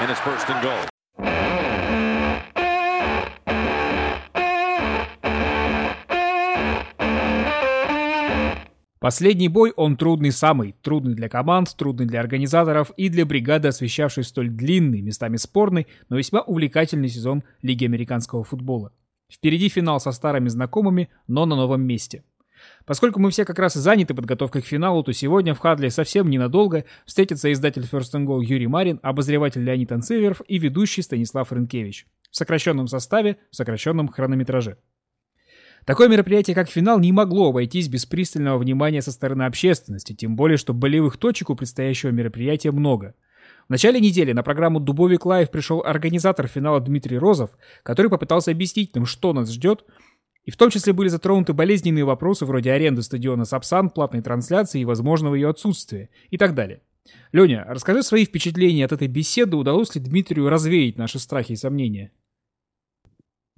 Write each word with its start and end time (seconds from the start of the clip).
and 0.00 0.10
it's 0.10 0.20
first 0.20 0.48
and 0.48 0.62
goal. 0.62 0.90
Последний 8.98 9.48
бой, 9.48 9.72
он 9.76 9.96
трудный 9.96 10.30
самый. 10.30 10.74
Трудный 10.82 11.14
для 11.14 11.30
команд, 11.30 11.74
трудный 11.74 12.04
для 12.04 12.20
организаторов 12.20 12.90
и 12.98 13.08
для 13.08 13.24
бригады, 13.24 13.68
освещавшей 13.68 14.24
столь 14.24 14.50
длинный, 14.50 15.00
местами 15.00 15.36
спорный, 15.36 15.86
но 16.10 16.18
весьма 16.18 16.42
увлекательный 16.42 17.08
сезон 17.08 17.42
Лиги 17.62 17.86
американского 17.86 18.44
футбола. 18.44 18.92
Впереди 19.32 19.70
финал 19.70 20.00
со 20.00 20.12
старыми 20.12 20.48
знакомыми, 20.48 21.08
но 21.26 21.46
на 21.46 21.56
новом 21.56 21.82
месте. 21.82 22.24
Поскольку 22.86 23.20
мы 23.20 23.30
все 23.30 23.44
как 23.44 23.58
раз 23.58 23.74
заняты 23.74 24.14
подготовкой 24.14 24.62
к 24.62 24.66
финалу, 24.66 25.02
то 25.02 25.12
сегодня 25.12 25.54
в 25.54 25.58
Хадле 25.58 25.90
совсем 25.90 26.28
ненадолго 26.28 26.84
встретятся 27.06 27.52
издатель 27.52 27.82
First 27.90 28.14
and 28.14 28.26
Goal 28.26 28.42
Юрий 28.42 28.66
Марин, 28.66 29.00
обозреватель 29.02 29.62
Леонид 29.62 29.92
Анцеверов 29.92 30.42
и 30.48 30.58
ведущий 30.58 31.02
Станислав 31.02 31.52
Рынкевич. 31.52 32.06
В 32.30 32.36
сокращенном 32.36 32.86
составе, 32.86 33.36
в 33.50 33.56
сокращенном 33.56 34.08
хронометраже. 34.08 34.78
Такое 35.84 36.08
мероприятие, 36.08 36.54
как 36.54 36.68
финал, 36.68 37.00
не 37.00 37.12
могло 37.12 37.48
обойтись 37.48 37.88
без 37.88 38.06
пристального 38.06 38.58
внимания 38.58 39.02
со 39.02 39.12
стороны 39.12 39.44
общественности, 39.44 40.12
тем 40.12 40.36
более, 40.36 40.58
что 40.58 40.74
болевых 40.74 41.16
точек 41.16 41.50
у 41.50 41.56
предстоящего 41.56 42.10
мероприятия 42.10 42.70
много. 42.70 43.14
В 43.66 43.70
начале 43.70 44.00
недели 44.00 44.32
на 44.32 44.42
программу 44.42 44.80
«Дубовик 44.80 45.24
Лайв» 45.26 45.50
пришел 45.50 45.82
организатор 45.84 46.48
финала 46.48 46.80
Дмитрий 46.80 47.18
Розов, 47.18 47.50
который 47.82 48.10
попытался 48.10 48.50
объяснить 48.50 48.94
нам, 48.94 49.06
что 49.06 49.32
нас 49.32 49.50
ждет, 49.50 49.84
и 50.44 50.50
в 50.50 50.56
том 50.56 50.70
числе 50.70 50.92
были 50.92 51.08
затронуты 51.08 51.52
болезненные 51.52 52.04
вопросы 52.04 52.44
вроде 52.44 52.72
аренды 52.72 53.02
стадиона 53.02 53.44
Сапсан, 53.44 53.90
платной 53.90 54.22
трансляции 54.22 54.80
и 54.80 54.84
возможного 54.84 55.34
ее 55.34 55.48
отсутствия 55.48 56.10
и 56.30 56.38
так 56.38 56.54
далее. 56.54 56.82
Леня, 57.32 57.64
расскажи 57.68 58.02
свои 58.02 58.24
впечатления 58.24 58.84
от 58.84 58.92
этой 58.92 59.08
беседы, 59.08 59.56
удалось 59.56 59.94
ли 59.94 60.00
Дмитрию 60.00 60.48
развеять 60.48 60.98
наши 60.98 61.18
страхи 61.18 61.52
и 61.52 61.56
сомнения? 61.56 62.12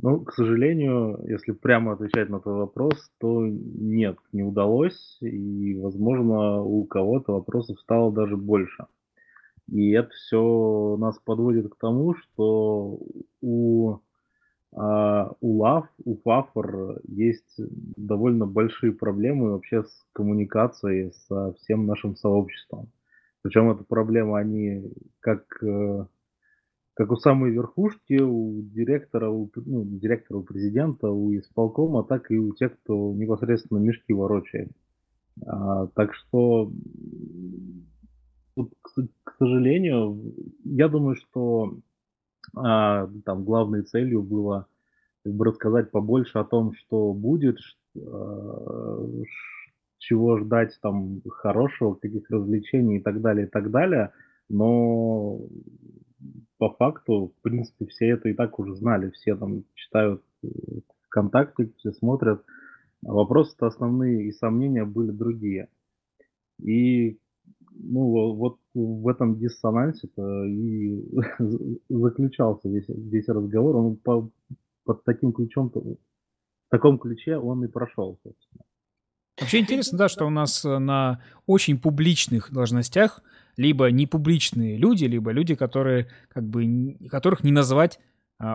Ну, 0.01 0.21
к 0.25 0.33
сожалению, 0.33 1.21
если 1.29 1.53
прямо 1.53 1.93
отвечать 1.93 2.29
на 2.29 2.41
твой 2.41 2.57
вопрос, 2.57 3.13
то 3.21 3.47
нет, 3.47 4.19
не 4.33 4.43
удалось, 4.43 5.19
и, 5.21 5.77
возможно, 5.77 6.61
у 6.61 6.85
кого-то 6.85 7.35
вопросов 7.35 7.79
стало 7.81 8.13
даже 8.13 8.37
больше. 8.37 8.87
И 9.71 9.93
это 9.93 10.11
все 10.11 10.97
нас 10.99 11.21
подводит 11.21 11.73
к 11.73 11.77
тому, 11.79 12.17
что 12.17 12.99
у, 13.41 13.99
а, 14.75 15.33
у 15.41 15.59
ЛАВ, 15.59 15.87
у 16.05 16.17
ФАФОР 16.17 17.01
есть 17.07 17.55
довольно 17.59 18.47
большие 18.47 18.93
проблемы 18.93 19.53
вообще 19.53 19.85
с 19.85 20.07
коммуникацией 20.13 21.13
со 21.29 21.53
всем 21.55 21.87
нашим 21.87 22.17
сообществом. 22.17 22.91
Причем 23.43 23.71
эта 23.71 23.85
проблема, 23.85 24.39
они 24.39 24.91
как 25.21 25.45
э, 25.63 26.07
как 26.95 27.11
у 27.11 27.17
самой 27.17 27.51
верхушки, 27.51 28.21
у 28.21 28.63
директора, 28.63 29.31
у, 29.31 29.51
ну, 29.57 29.85
директора, 29.85 30.39
у 30.39 30.43
президента, 30.43 31.11
у 31.11 31.35
исполкома, 31.35 32.05
так 32.05 32.31
и 32.31 32.39
у 32.39 32.55
тех, 32.55 32.79
кто 32.81 33.13
непосредственно 33.15 33.79
мешки 33.79 34.13
ворочает. 34.13 34.71
А, 35.47 35.87
так 35.89 36.15
что, 36.15 36.71
тут, 38.55 38.73
к, 38.83 38.91
к 39.25 39.33
сожалению, 39.33 40.35
я 40.65 40.89
думаю, 40.89 41.17
что 41.17 41.79
а, 42.57 43.09
там 43.25 43.45
главной 43.45 43.83
целью 43.83 44.23
было 44.23 44.67
как 45.25 45.33
бы 45.35 45.45
рассказать 45.45 45.91
побольше 45.91 46.39
о 46.39 46.45
том, 46.45 46.75
что 46.75 47.13
будет, 47.13 47.59
а, 47.97 49.09
чего 49.99 50.39
ждать 50.39 50.79
там 50.83 51.23
хорошего, 51.29 51.95
каких 51.95 52.29
развлечений 52.31 52.99
и 52.99 53.01
так 53.01 53.21
далее, 53.21 53.47
и 53.47 53.51
так 53.51 53.71
далее. 53.71 54.13
Но 54.49 55.41
по 56.59 56.71
факту, 56.71 57.33
в 57.37 57.43
принципе, 57.43 57.87
все 57.87 58.11
это 58.11 58.29
и 58.29 58.35
так 58.35 58.59
уже 58.59 58.75
знали, 58.75 59.11
все 59.11 59.37
там 59.37 59.65
читают 59.75 60.23
э, 60.43 60.49
контакты, 61.09 61.73
все 61.79 61.93
смотрят. 61.93 62.45
Вопросы-то 63.03 63.67
основные 63.67 64.27
и 64.27 64.33
сомнения 64.33 64.85
были 64.85 65.11
другие. 65.11 65.69
И 66.63 67.19
ну, 67.73 68.35
вот 68.35 68.59
в 68.75 69.09
этом 69.09 69.39
диссонансе-то 69.39 70.45
и 70.45 71.05
заключался 71.89 72.69
весь, 72.69 72.89
весь 72.89 73.29
разговор. 73.29 73.77
Он 73.77 73.97
по, 73.97 74.31
под 74.85 75.05
таким 75.05 75.33
ключом, 75.33 75.71
в 75.75 76.71
таком 76.71 76.99
ключе 76.99 77.37
он 77.37 77.65
и 77.65 77.69
прошел, 77.69 78.19
собственно. 78.23 78.65
Вообще 79.41 79.61
интересно, 79.61 79.99
да, 79.99 80.09
что 80.09 80.27
у 80.27 80.31
нас 80.31 80.65
э, 80.65 80.79
на 80.79 81.21
очень 81.47 81.79
публичных 81.79 82.53
должностях 82.53 83.23
либо 83.57 83.91
непубличные 83.91 84.77
люди, 84.77 85.05
либо 85.05 85.31
люди, 85.31 85.55
которые, 85.55 86.09
как 86.29 86.45
бы, 86.45 86.97
которых 87.11 87.45
не 87.45 87.53
назвать 87.53 87.99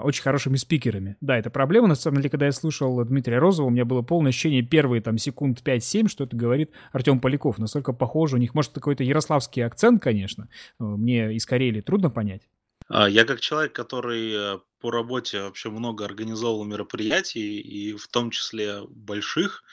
очень 0.04 0.22
хорошими 0.22 0.58
спикерами. 0.58 1.18
Да, 1.22 1.38
это 1.38 1.50
проблема. 1.50 1.88
На 1.88 1.96
самом 1.96 2.18
деле, 2.18 2.30
когда 2.30 2.46
я 2.46 2.52
слушал 2.52 3.04
Дмитрия 3.06 3.40
Розова, 3.40 3.68
у 3.68 3.70
меня 3.70 3.86
было 3.86 4.02
полное 4.02 4.30
ощущение 4.30 4.62
первые 4.62 5.02
там 5.02 5.18
секунд 5.18 5.62
5-7, 5.64 6.10
что 6.10 6.26
это 6.26 6.36
говорит 6.36 6.72
Артем 6.92 7.20
Поляков. 7.20 7.58
Настолько 7.58 7.94
похоже. 7.94 8.36
У 8.36 8.40
них, 8.40 8.54
может, 8.54 8.74
какой-то 8.74 9.04
ярославский 9.04 9.66
акцент, 9.66 10.02
конечно. 10.02 10.50
Э, 10.80 10.84
мне 10.84 11.34
из 11.34 11.46
Карелии 11.46 11.82
трудно 11.82 12.10
понять. 12.10 12.42
А, 12.90 13.10
я 13.10 13.26
как 13.26 13.40
человек, 13.42 13.74
который 13.74 14.32
э, 14.34 14.60
по 14.80 14.92
работе 14.92 15.42
вообще 15.42 15.70
много 15.70 16.06
организовал 16.06 16.64
мероприятий, 16.64 17.60
и 17.60 17.94
в 17.94 18.08
том 18.08 18.32
числе 18.32 18.82
больших, 18.90 19.64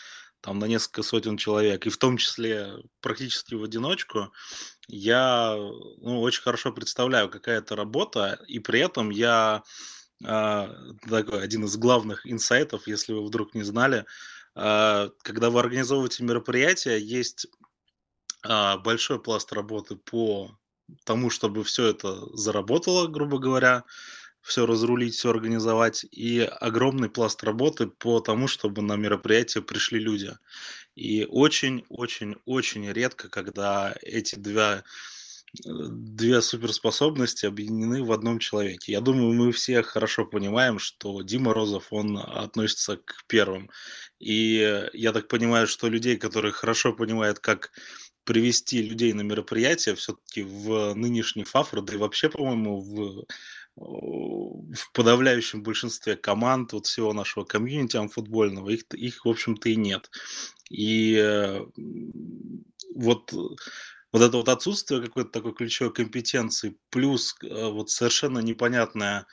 там 0.40 0.58
на 0.58 0.66
несколько 0.66 1.02
сотен 1.02 1.36
человек, 1.36 1.86
и 1.86 1.90
в 1.90 1.96
том 1.96 2.16
числе 2.18 2.74
практически 3.00 3.54
в 3.54 3.62
одиночку, 3.64 4.32
я 4.88 5.54
ну, 5.56 6.20
очень 6.20 6.42
хорошо 6.42 6.72
представляю, 6.72 7.30
какая 7.30 7.58
это 7.58 7.76
работа, 7.76 8.38
и 8.46 8.58
при 8.58 8.80
этом 8.80 9.10
я 9.10 9.62
такой 10.20 11.42
один 11.42 11.64
из 11.64 11.76
главных 11.76 12.26
инсайтов, 12.26 12.86
если 12.86 13.12
вы 13.12 13.24
вдруг 13.24 13.54
не 13.54 13.62
знали, 13.62 14.04
э, 14.54 15.10
когда 15.22 15.50
вы 15.50 15.60
организовываете 15.60 16.24
мероприятие, 16.24 17.00
есть 17.00 17.46
э, 18.46 18.78
большой 18.78 19.20
пласт 19.20 19.52
работы 19.52 19.96
по 19.96 20.56
тому, 21.04 21.30
чтобы 21.30 21.64
все 21.64 21.86
это 21.86 22.20
заработало, 22.36 23.06
грубо 23.06 23.38
говоря, 23.38 23.84
все 24.44 24.66
разрулить, 24.66 25.14
все 25.14 25.30
организовать, 25.30 26.04
и 26.10 26.40
огромный 26.40 27.08
пласт 27.08 27.42
работы 27.42 27.86
по 27.86 28.20
тому, 28.20 28.46
чтобы 28.46 28.82
на 28.82 28.94
мероприятие 28.94 29.62
пришли 29.62 29.98
люди. 29.98 30.36
И 30.94 31.24
очень-очень-очень 31.24 32.92
редко, 32.92 33.30
когда 33.30 33.94
эти 34.02 34.34
две, 34.34 34.84
две 35.62 36.42
суперспособности 36.42 37.46
объединены 37.46 38.02
в 38.02 38.12
одном 38.12 38.38
человеке. 38.38 38.92
Я 38.92 39.00
думаю, 39.00 39.32
мы 39.32 39.52
все 39.52 39.82
хорошо 39.82 40.24
понимаем, 40.24 40.78
что 40.78 41.22
Дима 41.22 41.54
Розов, 41.54 41.88
он 41.90 42.18
относится 42.18 42.96
к 42.96 43.24
первым. 43.26 43.70
И 44.18 44.88
я 44.92 45.12
так 45.12 45.28
понимаю, 45.28 45.66
что 45.66 45.88
людей, 45.88 46.16
которые 46.16 46.52
хорошо 46.52 46.92
понимают, 46.92 47.38
как 47.38 47.70
привести 48.24 48.82
людей 48.82 49.12
на 49.12 49.20
мероприятие, 49.20 49.94
все-таки 49.94 50.42
в 50.42 50.94
нынешний 50.94 51.44
ФАФР, 51.44 51.82
да 51.82 51.94
и 51.94 51.98
вообще, 51.98 52.30
по-моему, 52.30 52.80
в 52.80 53.24
в 53.76 54.92
подавляющем 54.92 55.62
большинстве 55.62 56.16
команд 56.16 56.72
вот 56.72 56.86
всего 56.86 57.12
нашего 57.12 57.44
комьюнити 57.44 57.98
футбольного 58.08 58.70
их, 58.70 58.84
их 58.92 59.24
в 59.24 59.28
общем-то 59.28 59.68
и 59.68 59.76
нет. 59.76 60.10
И 60.70 61.16
э, 61.16 61.60
вот 62.94 63.32
вот 64.14 64.22
это 64.22 64.36
вот 64.36 64.48
отсутствие 64.48 65.02
какой-то 65.02 65.30
такой 65.30 65.54
ключевой 65.54 65.92
компетенции 65.92 66.76
плюс 66.90 67.34
э, 67.42 67.48
вот 67.68 67.90
совершенно 67.90 68.38
непонятная 68.38 69.26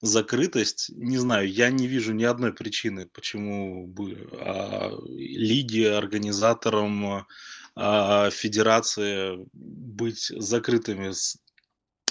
закрытость, 0.00 0.90
не 0.96 1.18
знаю, 1.18 1.48
я 1.48 1.70
не 1.70 1.86
вижу 1.86 2.12
ни 2.12 2.24
одной 2.24 2.52
причины, 2.52 3.06
почему 3.06 3.86
бы 3.86 4.28
а, 4.32 4.90
лиги, 5.08 5.84
организаторам, 5.84 7.26
а, 7.76 8.30
федерации 8.30 9.38
быть 9.52 10.26
закрытыми 10.36 11.12
с 11.12 11.38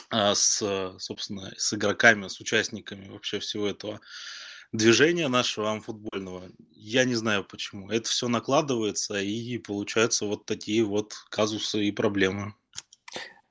а, 0.10 0.34
с, 0.34 0.96
собственно, 1.00 1.52
с 1.58 1.74
игроками, 1.74 2.30
с 2.30 2.40
участниками 2.40 3.10
вообще 3.10 3.40
всего 3.40 3.68
этого 3.68 4.00
движения 4.74 5.28
нашего 5.30 5.72
амфутбольного. 5.72 6.44
Я 6.76 7.06
не 7.06 7.16
знаю 7.16 7.46
почему. 7.50 7.90
Это 7.90 8.10
все 8.10 8.28
накладывается 8.28 9.20
и 9.22 9.58
получаются 9.58 10.26
вот 10.26 10.46
такие 10.46 10.84
вот 10.84 11.14
казусы 11.30 11.86
и 11.86 11.92
проблемы. 11.92 12.54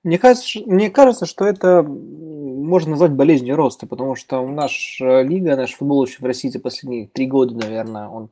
Мне 0.02 0.18
кажется, 0.18 0.60
мне 0.66 0.90
кажется, 0.90 1.26
что 1.26 1.46
это 1.46 1.82
можно 1.82 2.90
назвать 2.90 3.12
болезнью 3.12 3.56
роста, 3.56 3.86
потому 3.86 4.16
что 4.16 4.46
наша 4.46 5.22
лига, 5.22 5.56
наш 5.56 5.74
футбол 5.74 6.04
еще 6.04 6.18
в 6.18 6.24
России 6.24 6.48
за 6.48 6.58
последние 6.58 7.06
три 7.06 7.26
года, 7.26 7.54
наверное, 7.54 8.08
он 8.08 8.28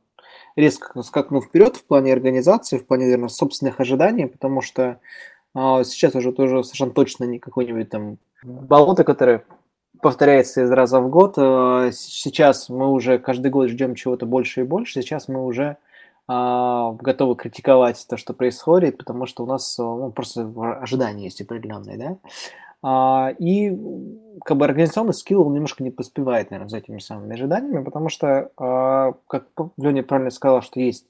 резко 0.57 1.01
скакнул 1.01 1.41
вперед 1.41 1.77
в 1.77 1.85
плане 1.85 2.11
организации, 2.11 2.77
в 2.77 2.85
плане, 2.85 3.05
наверное, 3.05 3.29
собственных 3.29 3.79
ожиданий, 3.79 4.27
потому 4.27 4.61
что 4.61 4.99
а 5.53 5.83
сейчас 5.83 6.15
уже 6.15 6.31
тоже 6.31 6.63
совершенно 6.63 6.91
точно 6.91 7.25
не 7.25 7.39
какой-нибудь 7.39 7.89
там 7.89 8.17
болото, 8.43 9.03
которое 9.03 9.43
повторяется 10.01 10.63
из 10.63 10.71
раза 10.71 10.99
в 10.99 11.09
год. 11.09 11.35
А, 11.37 11.91
сейчас 11.91 12.69
мы 12.69 12.91
уже 12.91 13.19
каждый 13.19 13.51
год 13.51 13.69
ждем 13.69 13.95
чего-то 13.95 14.25
больше 14.25 14.61
и 14.61 14.65
больше. 14.65 15.01
Сейчас 15.01 15.27
мы 15.27 15.45
уже 15.45 15.77
а, 16.27 16.93
готовы 16.93 17.35
критиковать 17.35 18.05
то, 18.09 18.17
что 18.17 18.33
происходит, 18.33 18.97
потому 18.97 19.25
что 19.25 19.43
у 19.43 19.47
нас 19.47 19.77
ну, 19.77 20.11
просто 20.11 20.51
ожидания 20.81 21.25
есть 21.25 21.41
определенные, 21.41 21.97
да. 21.97 22.17
А, 22.83 23.33
и 23.37 23.69
как 24.43 24.57
бы 24.57 24.65
организационный 24.65 25.13
скилл 25.13 25.49
немножко 25.49 25.83
не 25.83 25.91
поспевает, 25.91 26.49
наверное, 26.49 26.69
за 26.69 26.77
этими 26.77 26.99
самыми 26.99 27.35
ожиданиями, 27.35 27.83
потому 27.83 28.09
что, 28.09 28.27
э, 28.57 29.13
как 29.27 29.47
Леня 29.77 30.01
правильно 30.01 30.31
сказал, 30.31 30.63
что 30.63 30.79
есть 30.79 31.05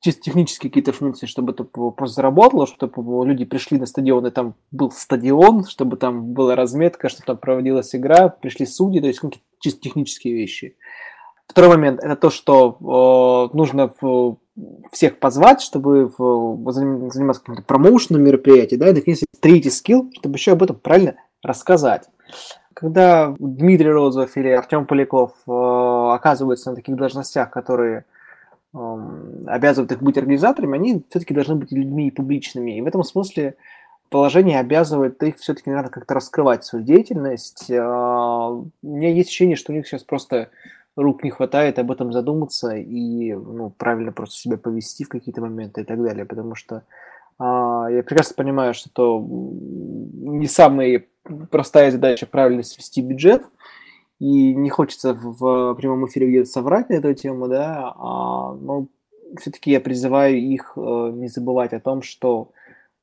чисто 0.00 0.22
технические 0.22 0.70
какие-то 0.70 0.92
функции, 0.92 1.26
чтобы 1.26 1.52
это 1.52 1.64
просто 1.64 2.16
заработало, 2.16 2.66
чтобы 2.66 3.26
люди 3.26 3.44
пришли 3.44 3.78
на 3.78 3.86
стадион, 3.86 4.26
и 4.26 4.30
там 4.30 4.54
был 4.70 4.90
стадион, 4.90 5.64
чтобы 5.64 5.96
там 5.96 6.32
была 6.32 6.54
разметка, 6.54 7.08
чтобы 7.08 7.24
там 7.26 7.36
проводилась 7.38 7.94
игра, 7.94 8.28
пришли 8.28 8.66
судьи, 8.66 9.00
то 9.00 9.08
есть 9.08 9.18
какие-то 9.18 9.44
чисто 9.60 9.80
технические 9.80 10.34
вещи. 10.34 10.76
Второй 11.46 11.76
момент– 11.76 12.00
это 12.02 12.14
то, 12.14 12.30
что 12.30 13.50
э, 13.52 13.56
нужно 13.56 13.90
в, 14.00 14.36
всех 14.92 15.18
позвать, 15.18 15.62
чтобы 15.62 16.12
в, 16.16 16.72
заниматься 17.10 17.42
каким-то 17.42 17.62
промоушеном 17.62 18.22
мероприятием, 18.22 18.80
да, 18.80 18.90
и, 18.90 18.92
наконец, 18.92 19.24
третий 19.40 19.70
скилл, 19.70 20.10
чтобы 20.14 20.36
еще 20.36 20.52
об 20.52 20.62
этом 20.62 20.76
правильно 20.76 21.14
рассказать. 21.42 22.08
Когда 22.74 23.34
Дмитрий 23.38 23.90
Розов 23.90 24.36
или 24.36 24.48
Артем 24.48 24.86
Поляков 24.86 25.32
э, 25.48 25.50
оказываются 25.50 26.70
на 26.70 26.76
таких 26.76 26.96
должностях, 26.96 27.50
которые 27.50 28.00
э, 28.00 28.17
обязывают 28.72 29.92
их 29.92 30.02
быть 30.02 30.18
организаторами, 30.18 30.76
они 30.76 31.04
все-таки 31.08 31.34
должны 31.34 31.56
быть 31.56 31.72
людьми 31.72 32.10
публичными. 32.10 32.76
И 32.76 32.80
в 32.80 32.86
этом 32.86 33.02
смысле 33.02 33.56
положение 34.10 34.60
обязывает 34.60 35.22
их 35.22 35.36
все-таки, 35.38 35.70
наверное, 35.70 35.90
как-то 35.90 36.14
раскрывать 36.14 36.64
свою 36.64 36.84
деятельность. 36.84 37.70
Э, 37.70 37.80
у 37.80 38.70
меня 38.82 39.10
есть 39.10 39.28
ощущение, 39.28 39.56
что 39.56 39.72
у 39.72 39.76
них 39.76 39.86
сейчас 39.86 40.02
просто 40.02 40.50
рук 40.96 41.22
не 41.22 41.30
хватает 41.30 41.78
об 41.78 41.90
этом 41.90 42.12
задуматься 42.12 42.74
и 42.76 43.32
ну, 43.32 43.70
правильно 43.70 44.12
просто 44.12 44.36
себя 44.36 44.56
повести 44.58 45.04
в 45.04 45.08
какие-то 45.08 45.40
моменты 45.40 45.82
и 45.82 45.84
так 45.84 46.02
далее, 46.02 46.24
потому 46.24 46.54
что 46.54 46.82
а, 47.38 47.86
я 47.88 48.02
прекрасно 48.02 48.34
понимаю, 48.36 48.74
что 48.74 48.90
это 48.90 49.24
не 50.28 50.46
самая 50.46 51.04
простая 51.50 51.90
задача 51.90 52.26
правильно 52.26 52.62
свести 52.62 53.00
бюджет, 53.00 53.44
и 54.18 54.54
не 54.54 54.70
хочется 54.70 55.14
в, 55.14 55.72
в 55.72 55.74
прямом 55.74 56.06
эфире 56.06 56.28
где-то 56.28 56.50
соврать 56.50 56.88
на 56.88 56.94
эту 56.94 57.14
тему, 57.14 57.48
да, 57.48 57.94
а, 57.96 58.54
но 58.54 58.88
все-таки 59.38 59.70
я 59.70 59.80
призываю 59.80 60.38
их 60.38 60.72
э, 60.76 60.80
не 61.14 61.28
забывать 61.28 61.72
о 61.72 61.80
том, 61.80 62.02
что 62.02 62.50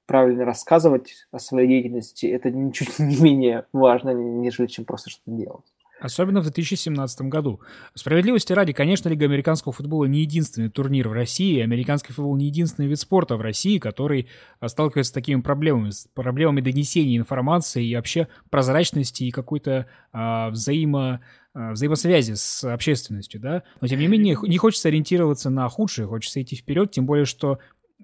правильно 0.05 0.45
рассказывать 0.45 1.27
о 1.31 1.39
своей 1.39 1.67
деятельности 1.67 2.25
это 2.25 2.51
ничуть 2.51 2.99
не 2.99 3.21
менее 3.21 3.65
важно, 3.73 4.11
нежели 4.11 4.67
чем 4.67 4.85
просто 4.85 5.09
что-то 5.09 5.31
делать. 5.31 5.65
Особенно 6.05 6.39
в 6.39 6.43
2017 6.43 7.21
году. 7.23 7.61
Справедливости 7.95 8.53
ради, 8.53 8.73
конечно, 8.73 9.09
Лига 9.09 9.25
американского 9.25 9.73
футбола 9.73 10.05
не 10.05 10.21
единственный 10.21 10.69
турнир 10.69 11.09
в 11.09 11.13
России, 11.13 11.59
американский 11.59 12.13
футбол 12.13 12.35
не 12.35 12.45
единственный 12.45 12.87
вид 12.87 12.99
спорта 12.99 13.37
в 13.37 13.41
России, 13.41 13.79
который 13.79 14.27
а, 14.59 14.69
сталкивается 14.69 15.09
с 15.09 15.13
такими 15.13 15.41
проблемами, 15.41 15.89
с 15.89 16.07
проблемами 16.13 16.61
донесения 16.61 17.17
информации 17.17 17.87
и 17.87 17.95
вообще 17.95 18.27
прозрачности 18.51 19.23
и 19.23 19.31
какой-то 19.31 19.87
а, 20.13 20.51
взаимо 20.51 21.21
а, 21.55 21.71
взаимосвязи 21.71 22.33
с 22.33 22.63
общественностью, 22.63 23.41
да, 23.41 23.63
но 23.81 23.87
тем 23.87 23.99
не 23.99 24.07
менее 24.07 24.37
не 24.43 24.57
хочется 24.57 24.89
ориентироваться 24.89 25.49
на 25.49 25.67
худшее, 25.69 26.07
хочется 26.07 26.39
идти 26.39 26.55
вперед, 26.55 26.91
тем 26.91 27.07
более, 27.07 27.25
что 27.25 27.57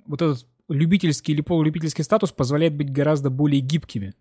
вот 0.08 0.24
этот 0.24 0.48
любительский 0.70 1.34
или 1.34 1.42
полулюбительский 1.42 2.04
статус 2.04 2.32
позволяет 2.32 2.76
быть 2.76 2.92
гораздо 2.92 3.30
более 3.30 3.62
гибкими. 3.62 4.16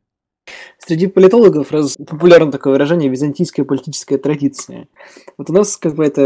Среди 0.79 1.07
политологов 1.07 1.73
раз, 1.73 1.97
популярно 1.97 2.51
такое 2.51 2.73
выражение 2.73 3.11
«византийская 3.11 3.65
политическая 3.65 4.19
традиция». 4.19 4.89
Вот 5.37 5.51
у 5.51 5.53
нас 5.53 5.77
какая-то 5.77 6.23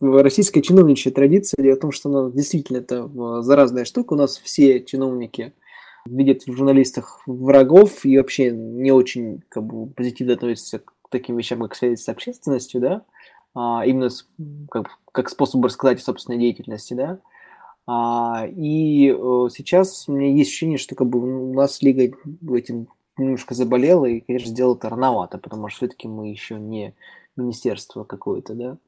э, 0.00 0.20
российская 0.20 0.60
чиновничья 0.60 1.12
традиция, 1.12 1.62
дело 1.62 1.76
в 1.76 1.80
том, 1.80 1.92
что 1.92 2.08
она 2.08 2.30
действительно 2.30 2.78
это 2.78 3.08
э, 3.08 3.42
заразная 3.42 3.84
штука. 3.84 4.14
У 4.14 4.16
нас 4.16 4.38
все 4.38 4.82
чиновники 4.82 5.52
видят 6.06 6.42
в 6.46 6.52
журналистах 6.52 7.20
врагов 7.26 8.04
и 8.04 8.16
вообще 8.18 8.50
не 8.50 8.92
очень 8.92 9.42
как 9.48 9.64
бы, 9.64 9.86
позитивно 9.86 10.34
относятся 10.34 10.80
к 10.80 10.92
таким 11.10 11.36
вещам, 11.36 11.60
как 11.62 11.74
связь 11.74 12.02
с 12.02 12.08
общественностью, 12.08 12.80
да, 12.80 13.02
а, 13.54 13.84
именно 13.86 14.10
с, 14.10 14.26
как, 14.70 14.88
как 15.12 15.28
способ 15.28 15.64
рассказать 15.64 16.00
о 16.00 16.04
собственной 16.04 16.38
деятельности, 16.38 16.94
да. 16.94 17.18
А, 17.86 18.46
и 18.46 19.08
э, 19.08 19.48
сейчас 19.50 20.08
у 20.08 20.12
меня 20.12 20.30
есть 20.30 20.50
ощущение, 20.50 20.78
что 20.78 20.94
как 20.94 21.08
бы 21.08 21.50
у 21.50 21.54
нас 21.54 21.80
лига 21.80 22.14
этим 22.54 22.88
немножко 23.18 23.54
заболела, 23.54 24.06
и, 24.06 24.20
конечно, 24.20 24.48
сделал 24.48 24.76
это 24.76 24.88
рановато, 24.88 25.38
потому 25.38 25.68
что 25.68 25.78
все-таки 25.78 26.08
мы 26.08 26.30
еще 26.30 26.54
не 26.54 26.94
министерство 27.36 28.04
какое-то, 28.04 28.54
да. 28.54 28.78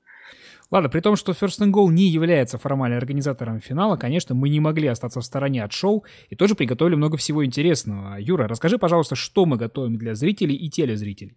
Ладно, 0.71 0.89
при 0.89 1.01
том, 1.01 1.17
что 1.17 1.33
First 1.33 1.61
and 1.61 1.73
Goal 1.73 1.89
не 1.89 2.05
является 2.05 2.57
формально 2.57 2.97
организатором 2.97 3.61
финала, 3.61 3.97
конечно, 3.97 4.35
мы 4.37 4.49
не 4.49 4.61
могли 4.61 4.87
остаться 4.87 5.21
в 5.21 5.25
стороне 5.25 5.65
от 5.65 5.73
шоу 5.73 6.05
и 6.29 6.37
тоже 6.37 6.55
приготовили 6.55 6.95
много 6.95 7.17
всего 7.17 7.45
интересного. 7.45 8.17
Юра, 8.21 8.47
расскажи, 8.47 8.79
пожалуйста, 8.79 9.17
что 9.17 9.47
мы 9.47 9.57
готовим 9.57 9.97
для 9.97 10.15
зрителей 10.15 10.55
и 10.55 10.71
телезрителей. 10.71 11.37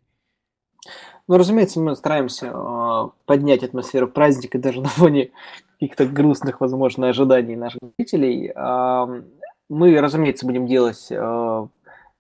Ну, 1.28 1.38
разумеется, 1.38 1.80
мы 1.80 1.96
стараемся 1.96 2.52
э, 2.54 3.10
поднять 3.26 3.64
атмосферу 3.64 4.08
праздника 4.08 4.60
даже 4.60 4.82
на 4.84 4.90
фоне 4.90 5.32
каких-то 5.80 6.06
грустных, 6.06 6.62
возможно, 6.62 7.10
ожиданий 7.10 7.56
наших 7.56 7.80
зрителей. 7.98 8.52
Э, 8.54 9.24
мы, 9.70 10.00
разумеется, 10.00 10.46
будем 10.46 10.68
делать 10.68 11.08
э, 11.10 11.68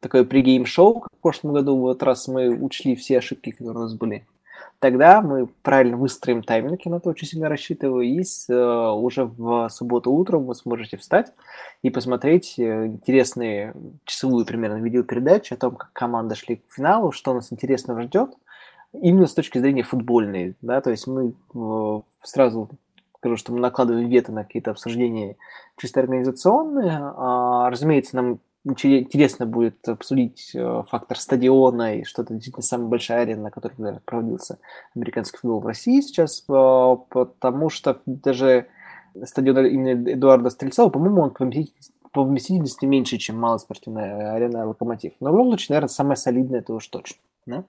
такое 0.04 0.24
пригейм-шоу, 0.24 1.02
как 1.02 1.12
в 1.12 1.22
прошлом 1.22 1.54
году. 1.54 1.78
В 1.78 1.90
этот 1.90 2.04
раз 2.04 2.28
мы 2.28 2.50
учли 2.50 2.96
все 2.96 3.18
ошибки, 3.18 3.52
которые 3.52 3.78
у 3.78 3.82
нас 3.82 3.96
были. 3.96 4.26
Тогда 4.80 5.22
мы 5.22 5.48
правильно 5.62 5.96
выстроим 5.96 6.44
тайминг, 6.44 6.82
я 6.86 6.92
на 6.92 6.98
это 6.98 7.10
очень 7.10 7.28
сильно 7.28 7.48
рассчитываю, 7.48 8.02
и 8.06 8.22
с, 8.22 8.50
э, 8.50 8.92
уже 8.92 9.24
в 9.24 9.70
субботу 9.70 10.12
утром 10.12 10.46
вы 10.46 10.56
сможете 10.56 10.98
встать 10.98 11.32
и 11.84 11.90
посмотреть 11.90 12.60
э, 12.60 12.88
интересные 12.88 13.74
часовую 14.04 14.46
примерно 14.46 14.84
видеопередачи 14.84 15.54
о 15.54 15.58
том, 15.58 15.76
как 15.76 15.94
команды 15.94 16.36
шли 16.36 16.58
к 16.58 16.74
финалу, 16.74 17.14
что 17.14 17.34
нас 17.34 17.52
интересного 17.54 18.02
ждет– 18.02 18.32
именно 18.94 19.28
с 19.28 19.34
точки 19.34 19.58
зрения 19.58 19.84
футбольной, 19.84 20.56
да, 20.62 20.82
то 20.82 20.92
есть 20.92 21.08
мы 21.08 21.34
э, 21.54 22.02
сразу 22.24 22.70
скажу, 23.18 23.38
что 23.38 23.54
мы 23.54 23.60
накладываем 23.60 24.08
вето 24.08 24.32
на 24.32 24.44
какие-то 24.44 24.72
обсуждения 24.72 25.38
чисто 25.78 26.02
организационные. 26.02 27.00
А, 27.02 27.70
разумеется, 27.70 28.18
нам 28.18 28.40
интересно 28.66 29.46
будет 29.46 29.88
обсудить 29.88 30.52
э, 30.56 30.84
фактор 30.90 31.20
стадиона 31.20 31.98
и 31.98 32.04
что 32.04 32.22
это 32.22 32.34
действительно 32.34 32.64
самая 32.64 32.88
большая 32.88 33.22
арена, 33.22 33.44
на 33.44 33.52
которой 33.52 33.74
наверное, 33.78 34.02
проводился 34.06 34.60
американский 34.96 35.38
футбол 35.38 35.60
в 35.60 35.66
России 35.66 36.00
сейчас, 36.02 36.44
э, 36.48 36.96
потому 37.10 37.70
что 37.70 38.00
даже 38.06 38.68
стадион 39.24 39.66
имени 39.66 40.14
Эдуарда 40.14 40.50
Стрельцова, 40.50 40.90
по-моему, 40.90 41.22
он 41.24 41.32
по 42.12 42.24
вместительности 42.24 42.86
меньше, 42.86 43.18
чем 43.18 43.40
малоспортивная 43.40 44.34
арена 44.34 44.68
«Локомотив». 44.68 45.14
Но 45.20 45.32
в 45.32 45.34
любом 45.34 45.48
случае, 45.50 45.68
наверное, 45.70 45.90
самая 45.90 46.16
солидная, 46.16 46.60
это 46.60 46.74
уж 46.74 46.88
точно. 46.88 47.18
Да? 47.48 47.64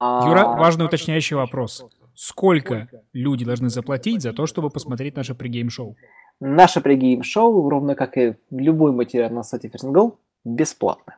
Юра, 0.00 0.54
а, 0.54 0.56
важный 0.58 0.86
уточняющий 0.86 1.36
вопрос. 1.36 1.84
Сколько 2.14 2.88
люди 3.12 3.44
должны 3.44 3.68
заплатить 3.68 4.22
за 4.22 4.32
то, 4.32 4.46
чтобы 4.46 4.70
посмотреть 4.70 5.16
наше 5.16 5.34
пригейм-шоу? 5.34 5.96
Наше 6.40 6.80
пригейм-шоу, 6.80 7.68
ровно 7.68 7.94
как 7.94 8.18
и 8.18 8.34
любой 8.50 8.92
материал 8.92 9.30
на 9.30 9.42
сайте 9.42 9.68
First 9.68 9.92
Go, 9.92 10.16
бесплатно. 10.44 11.16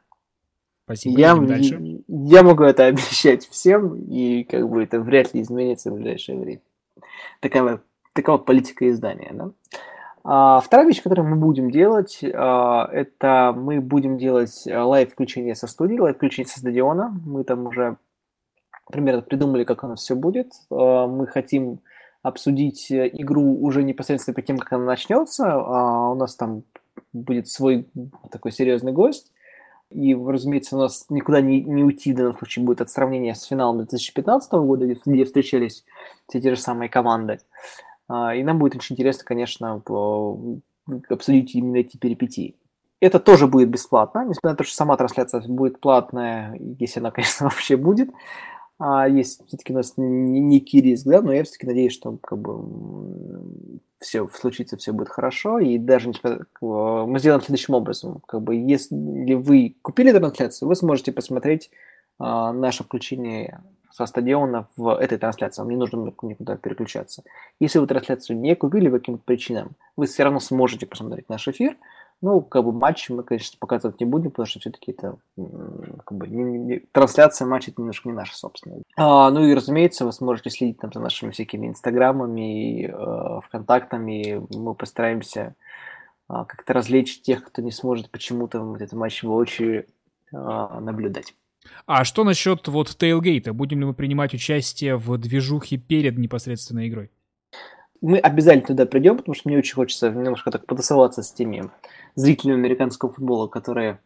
Спасибо. 0.85 1.19
Я, 1.19 1.35
дальше. 1.35 2.03
я 2.09 2.43
могу 2.43 2.65
это 2.65 2.85
обещать 2.87 3.47
всем, 3.49 3.97
и 3.97 4.45
как 4.45 4.69
бы 4.69 4.83
это 4.83 5.01
вряд 5.01 5.33
ли 5.35 5.41
изменится 5.41 5.91
в 5.91 5.95
ближайшее 5.95 6.39
время. 6.39 6.61
Такая, 7.41 7.81
вот 8.27 8.45
политика 8.45 8.89
издания. 8.91 9.33
Да? 9.33 9.51
А, 10.25 10.61
вторая 10.61 10.87
вещь, 10.87 11.03
которую 11.03 11.29
мы 11.29 11.37
будем 11.37 11.71
делать, 11.71 12.21
а, 12.23 12.89
это 12.93 13.55
мы 13.57 13.81
будем 13.81 14.17
делать 14.19 14.65
лайв-включение 14.67 15.55
со 15.55 15.67
студии, 15.67 15.99
лайв-включение 15.99 16.51
со 16.51 16.61
стадиона. 16.61 17.15
Мы 17.25 17.45
там 17.45 17.67
уже 17.67 17.97
примерно 18.91 19.23
придумали, 19.23 19.65
как 19.65 19.85
оно 19.85 19.97
все 19.97 20.15
будет. 20.15 20.53
А, 20.71 21.07
мы 21.07 21.27
хотим 21.27 21.81
обсудить 22.25 22.91
э, 22.91 23.09
игру 23.13 23.63
уже 23.63 23.85
непосредственно 23.85 24.35
по 24.35 24.43
тем, 24.43 24.59
как 24.59 24.73
она 24.73 24.85
начнется. 24.85 25.53
А, 25.53 26.11
у 26.11 26.15
нас 26.15 26.35
там 26.35 26.65
будет 27.13 27.49
свой 27.49 27.87
такой 28.31 28.51
серьезный 28.51 28.93
гость. 28.93 29.31
И, 29.91 30.15
разумеется, 30.15 30.77
у 30.77 30.81
нас 30.81 31.05
никуда 31.11 31.41
не, 31.43 31.61
не 31.61 31.85
уйти 31.85 32.13
в 32.13 32.17
данном 32.17 32.37
случае 32.37 32.65
будет 32.65 32.81
от 32.81 32.91
сравнения 32.91 33.35
с 33.35 33.45
финалом 33.45 33.77
2015 33.77 34.53
года, 34.53 34.87
где 34.87 35.25
встречались 35.25 35.85
все 36.29 36.41
те 36.41 36.55
же 36.55 36.61
самые 36.61 36.89
команды. 36.89 37.41
А, 38.09 38.35
и 38.35 38.43
нам 38.43 38.59
будет 38.59 38.75
очень 38.75 38.95
интересно, 38.95 39.25
конечно, 39.25 39.83
обсудить 41.09 41.55
именно 41.55 41.77
эти 41.77 41.99
перипетии. 41.99 42.57
Это 43.01 43.21
тоже 43.21 43.47
будет 43.47 43.69
бесплатно, 43.69 44.25
несмотря 44.25 44.53
на 44.53 44.57
то, 44.57 44.65
что 44.65 44.75
сама 44.75 44.97
трансляция 44.97 45.43
будет 45.43 45.79
платная, 45.79 46.59
если 46.79 47.01
она, 47.01 47.11
конечно, 47.11 47.45
вообще 47.49 47.77
будет. 47.77 48.09
А 48.79 49.09
есть 49.09 49.47
все-таки 49.47 49.73
у 49.73 49.77
нас 49.77 49.95
некий 49.97 50.81
риск, 50.81 51.07
да, 51.07 51.23
но 51.23 51.33
я 51.33 51.45
все-таки 51.45 51.67
надеюсь, 51.67 51.93
что 51.93 52.17
как 52.17 52.39
бы 52.39 53.81
все 54.01 54.29
случится, 54.29 54.77
все 54.77 54.93
будет 54.93 55.09
хорошо, 55.09 55.61
и 55.61 55.79
даже 55.79 56.13
мы 56.61 57.19
сделаем 57.19 57.41
следующим 57.41 57.75
образом, 57.75 58.21
как 58.27 58.43
бы 58.43 58.57
если 58.57 59.35
вы 59.35 59.77
купили 59.81 60.13
трансляцию, 60.13 60.69
вы 60.69 60.75
сможете 60.75 61.13
посмотреть 61.13 61.71
а, 62.19 62.53
наше 62.53 62.85
включение 62.85 63.63
со 63.91 64.07
стадиона 64.07 64.69
в 64.77 64.89
этой 64.99 65.19
трансляции, 65.19 65.63
вам 65.63 65.71
не 65.71 65.77
нужно 65.77 66.13
никуда 66.23 66.57
переключаться. 66.57 67.23
Если 67.61 67.79
вы 67.79 67.87
трансляцию 67.87 68.39
не 68.41 68.57
купили 68.57 68.89
по 68.89 68.99
каким-то 68.99 69.23
причинам, 69.25 69.77
вы 69.97 70.07
все 70.07 70.25
равно 70.25 70.41
сможете 70.41 70.85
посмотреть 70.85 71.29
наш 71.29 71.47
эфир, 71.47 71.77
Ну, 72.23 72.41
как 72.41 72.65
бы 72.65 72.73
матч 72.73 73.11
мы, 73.11 73.23
конечно, 73.23 73.59
показывать 73.59 74.01
не 74.01 74.07
будем, 74.07 74.31
потому 74.31 74.47
что 74.47 74.59
все-таки 74.59 74.93
это 74.93 75.19
как 75.37 76.17
бы, 76.17 76.27
не, 76.27 76.43
не, 76.43 76.79
трансляция 76.93 77.47
матча 77.47 77.71
это 77.71 77.81
немножко 77.83 78.09
не 78.09 78.15
наша 78.15 78.35
собственная. 78.37 78.83
А, 78.97 79.31
ну 79.31 79.45
и, 79.45 79.55
разумеется, 79.55 80.07
вы 80.07 80.13
сможете 80.13 80.49
следить 80.51 80.79
там 80.79 80.93
за 80.93 81.01
нашими 81.01 81.33
всякими 81.33 81.67
инстаграмами, 81.67 82.81
и, 82.81 82.87
э, 82.87 83.41
вконтактами. 83.45 84.47
Мы 84.57 84.75
постараемся 84.75 85.55
э, 86.31 86.45
как-то 86.49 86.73
развлечь 86.73 87.21
тех, 87.21 87.45
кто 87.45 87.61
не 87.61 87.73
сможет 87.73 88.11
почему-то 88.11 88.61
вот 88.61 88.81
этот 88.81 88.95
матч 88.95 89.23
воочию 89.23 89.85
э, 90.33 90.37
наблюдать. 90.81 91.35
А 91.87 92.05
что 92.05 92.25
насчет 92.25 92.67
вот 92.69 92.97
тейлгейта? 92.97 93.53
Будем 93.53 93.81
ли 93.81 93.87
мы 93.87 93.95
принимать 93.95 94.35
участие 94.35 94.97
в 94.97 95.17
движухе 95.19 95.77
перед 95.77 96.19
непосредственной 96.19 96.89
игрой? 96.89 97.11
Мы 98.01 98.19
обязательно 98.19 98.67
туда 98.67 98.87
придем, 98.87 99.17
потому 99.17 99.35
что 99.35 99.49
мне 99.49 99.59
очень 99.59 99.75
хочется 99.75 100.11
немножко 100.11 100.51
так 100.51 100.67
потусоваться 100.67 101.23
с 101.23 101.33
теми 101.33 101.71
зрителями 102.15 102.59
американского 102.59 103.13
футбола, 103.13 103.49
которые 103.49 103.99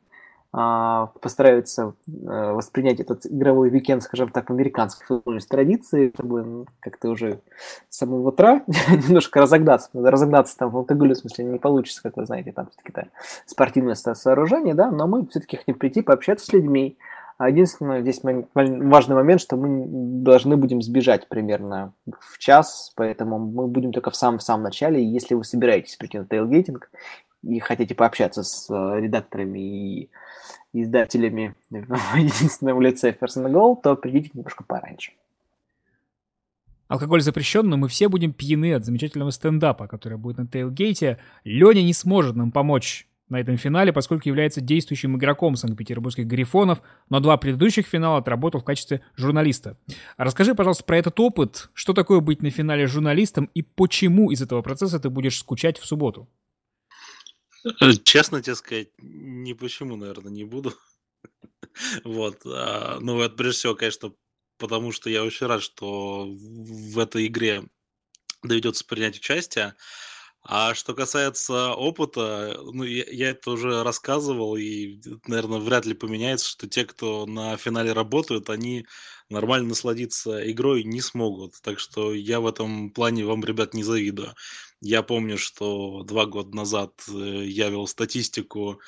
а, 0.50 1.06
постараются 1.20 1.94
а, 2.26 2.54
воспринять 2.54 3.00
этот 3.00 3.26
игровой 3.26 3.68
уикенд, 3.70 4.02
скажем 4.02 4.30
так, 4.30 4.50
американской 4.50 5.06
футбольной 5.06 5.42
традиции, 5.42 6.10
чтобы 6.14 6.64
как-то 6.80 7.10
уже 7.10 7.40
с 7.90 7.98
самого 7.98 8.28
утра 8.28 8.62
немножко 8.88 9.40
разогнаться. 9.40 9.90
Разогнаться 9.92 10.56
там 10.56 10.70
в 10.70 10.76
алкоголе, 10.78 11.14
в 11.14 11.18
смысле, 11.18 11.44
не 11.44 11.58
получится, 11.58 12.02
как 12.02 12.16
вы 12.16 12.24
знаете, 12.24 12.52
там 12.52 12.68
все-таки 12.70 12.92
это 12.92 13.08
спортивное 13.44 13.94
сооружение, 13.94 14.74
да, 14.74 14.90
но 14.90 15.06
мы 15.06 15.26
все-таки 15.26 15.58
хотим 15.58 15.74
прийти, 15.74 16.00
пообщаться 16.00 16.46
с 16.46 16.52
людьми, 16.52 16.96
а 17.38 17.50
единственное, 17.50 18.02
здесь 18.02 18.20
важный 18.54 19.14
момент, 19.14 19.40
что 19.40 19.56
мы 19.56 19.84
должны 19.86 20.56
будем 20.56 20.82
сбежать 20.82 21.28
примерно 21.28 21.92
в 22.04 22.36
час, 22.38 22.92
поэтому 22.96 23.38
мы 23.38 23.68
будем 23.68 23.92
только 23.92 24.10
в 24.10 24.16
самом, 24.16 24.40
в 24.40 24.42
самом 24.42 24.64
начале. 24.64 25.04
Если 25.04 25.34
вы 25.34 25.44
собираетесь 25.44 25.94
прийти 25.94 26.18
на 26.18 26.26
тейлгейтинг 26.26 26.90
и 27.42 27.58
хотите 27.60 27.94
пообщаться 27.94 28.42
с 28.42 28.68
э, 28.70 29.00
редакторами 29.00 29.58
и 29.58 30.10
издателями 30.72 31.54
в 31.70 32.16
единственном 32.16 32.80
лице 32.80 33.16
First 33.18 33.36
and 33.36 33.52
Goal, 33.52 33.76
то 33.82 33.96
придите 33.96 34.30
немножко 34.34 34.64
пораньше. 34.64 35.12
Алкоголь 36.88 37.20
запрещен, 37.20 37.68
но 37.68 37.76
мы 37.76 37.88
все 37.88 38.08
будем 38.08 38.32
пьяны 38.32 38.74
от 38.74 38.84
замечательного 38.84 39.30
стендапа, 39.30 39.86
который 39.86 40.16
будет 40.16 40.38
на 40.38 40.46
тейлгейте. 40.46 41.18
Леня 41.44 41.82
не 41.82 41.92
сможет 41.92 42.34
нам 42.34 42.50
помочь 42.50 43.06
на 43.28 43.38
этом 43.38 43.58
финале, 43.58 43.92
поскольку 43.92 44.26
является 44.28 44.62
действующим 44.62 45.16
игроком 45.16 45.56
Санкт-Петербургских 45.56 46.26
Грифонов, 46.26 46.80
но 47.10 47.20
два 47.20 47.36
предыдущих 47.36 47.86
финала 47.86 48.18
отработал 48.18 48.62
в 48.62 48.64
качестве 48.64 49.02
журналиста. 49.16 49.76
Расскажи, 50.16 50.54
пожалуйста, 50.54 50.84
про 50.84 50.96
этот 50.96 51.20
опыт, 51.20 51.68
что 51.74 51.92
такое 51.92 52.20
быть 52.20 52.42
на 52.42 52.48
финале 52.48 52.86
журналистом 52.86 53.50
и 53.52 53.60
почему 53.60 54.30
из 54.30 54.40
этого 54.40 54.62
процесса 54.62 54.98
ты 54.98 55.10
будешь 55.10 55.38
скучать 55.38 55.78
в 55.78 55.84
субботу? 55.84 56.26
Честно 58.04 58.42
тебе 58.42 58.54
сказать, 58.56 58.88
ни 58.98 59.52
почему, 59.52 59.96
наверное, 59.96 60.30
не 60.32 60.44
буду. 60.44 60.74
Вот. 62.04 62.40
А, 62.46 62.98
ну, 63.00 63.20
это 63.20 63.34
прежде 63.36 63.58
всего, 63.58 63.74
конечно, 63.74 64.12
потому 64.58 64.92
что 64.92 65.10
я 65.10 65.24
очень 65.24 65.46
рад, 65.46 65.62
что 65.62 66.26
в 66.28 66.98
этой 66.98 67.26
игре 67.26 67.64
доведется 68.42 68.84
принять 68.86 69.18
участие. 69.18 69.74
А 70.42 70.74
что 70.74 70.94
касается 70.94 71.72
опыта, 71.74 72.58
ну, 72.72 72.84
я, 72.84 73.04
я 73.10 73.30
это 73.30 73.52
уже 73.52 73.82
рассказывал, 73.84 74.56
и, 74.56 75.00
наверное, 75.26 75.60
вряд 75.60 75.86
ли 75.86 75.94
поменяется, 75.94 76.48
что 76.48 76.68
те, 76.68 76.84
кто 76.86 77.26
на 77.26 77.56
финале 77.58 77.92
работают, 77.92 78.50
они 78.50 78.86
нормально 79.30 79.68
насладиться 79.68 80.50
игрой 80.50 80.84
не 80.84 81.00
смогут. 81.00 81.54
Так 81.62 81.78
что 81.78 82.14
я 82.14 82.40
в 82.40 82.46
этом 82.46 82.90
плане 82.90 83.24
вам, 83.24 83.44
ребят, 83.44 83.74
не 83.74 83.82
завидую. 83.82 84.34
Я 84.80 85.02
помню, 85.02 85.38
что 85.38 86.02
два 86.04 86.26
года 86.26 86.54
назад 86.54 86.92
э, 87.08 87.44
я 87.46 87.68
вел 87.68 87.86
статистику, 87.86 88.80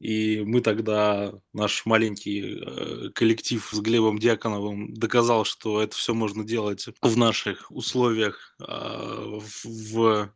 и 0.00 0.42
мы 0.42 0.60
тогда, 0.60 1.32
наш 1.52 1.86
маленький 1.86 2.60
э, 2.60 3.10
коллектив 3.14 3.66
с 3.72 3.78
Глебом 3.80 4.18
Дьяконовым 4.18 4.94
доказал, 4.94 5.44
что 5.44 5.82
это 5.82 5.96
все 5.96 6.14
можно 6.14 6.44
делать 6.44 6.86
в 7.00 7.16
наших 7.16 7.70
условиях, 7.70 8.54
а, 8.60 9.38
в 9.64 10.32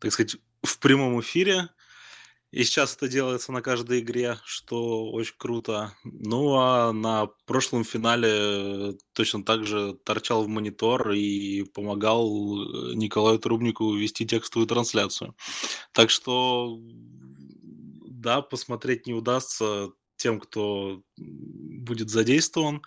так 0.00 0.12
сказать, 0.12 0.36
в 0.62 0.78
прямом 0.78 1.20
эфире. 1.20 1.68
И 2.50 2.64
сейчас 2.64 2.96
это 2.96 3.08
делается 3.08 3.52
на 3.52 3.60
каждой 3.60 4.00
игре, 4.00 4.38
что 4.44 5.10
очень 5.10 5.34
круто. 5.36 5.92
Ну 6.02 6.54
а 6.54 6.92
на 6.92 7.26
прошлом 7.44 7.84
финале 7.84 8.96
точно 9.12 9.44
так 9.44 9.66
же 9.66 9.94
торчал 10.04 10.44
в 10.44 10.48
монитор 10.48 11.10
и 11.10 11.64
помогал 11.64 12.26
э, 12.26 12.94
Николаю 12.94 13.38
Трубнику 13.38 13.94
вести 13.94 14.26
текстовую 14.26 14.66
трансляцию. 14.66 15.36
Так 15.92 16.08
что, 16.08 16.78
да, 18.06 18.40
посмотреть 18.40 19.06
не 19.06 19.12
удастся 19.12 19.90
тем, 20.16 20.40
кто 20.40 21.02
будет 21.18 22.08
задействован 22.08 22.80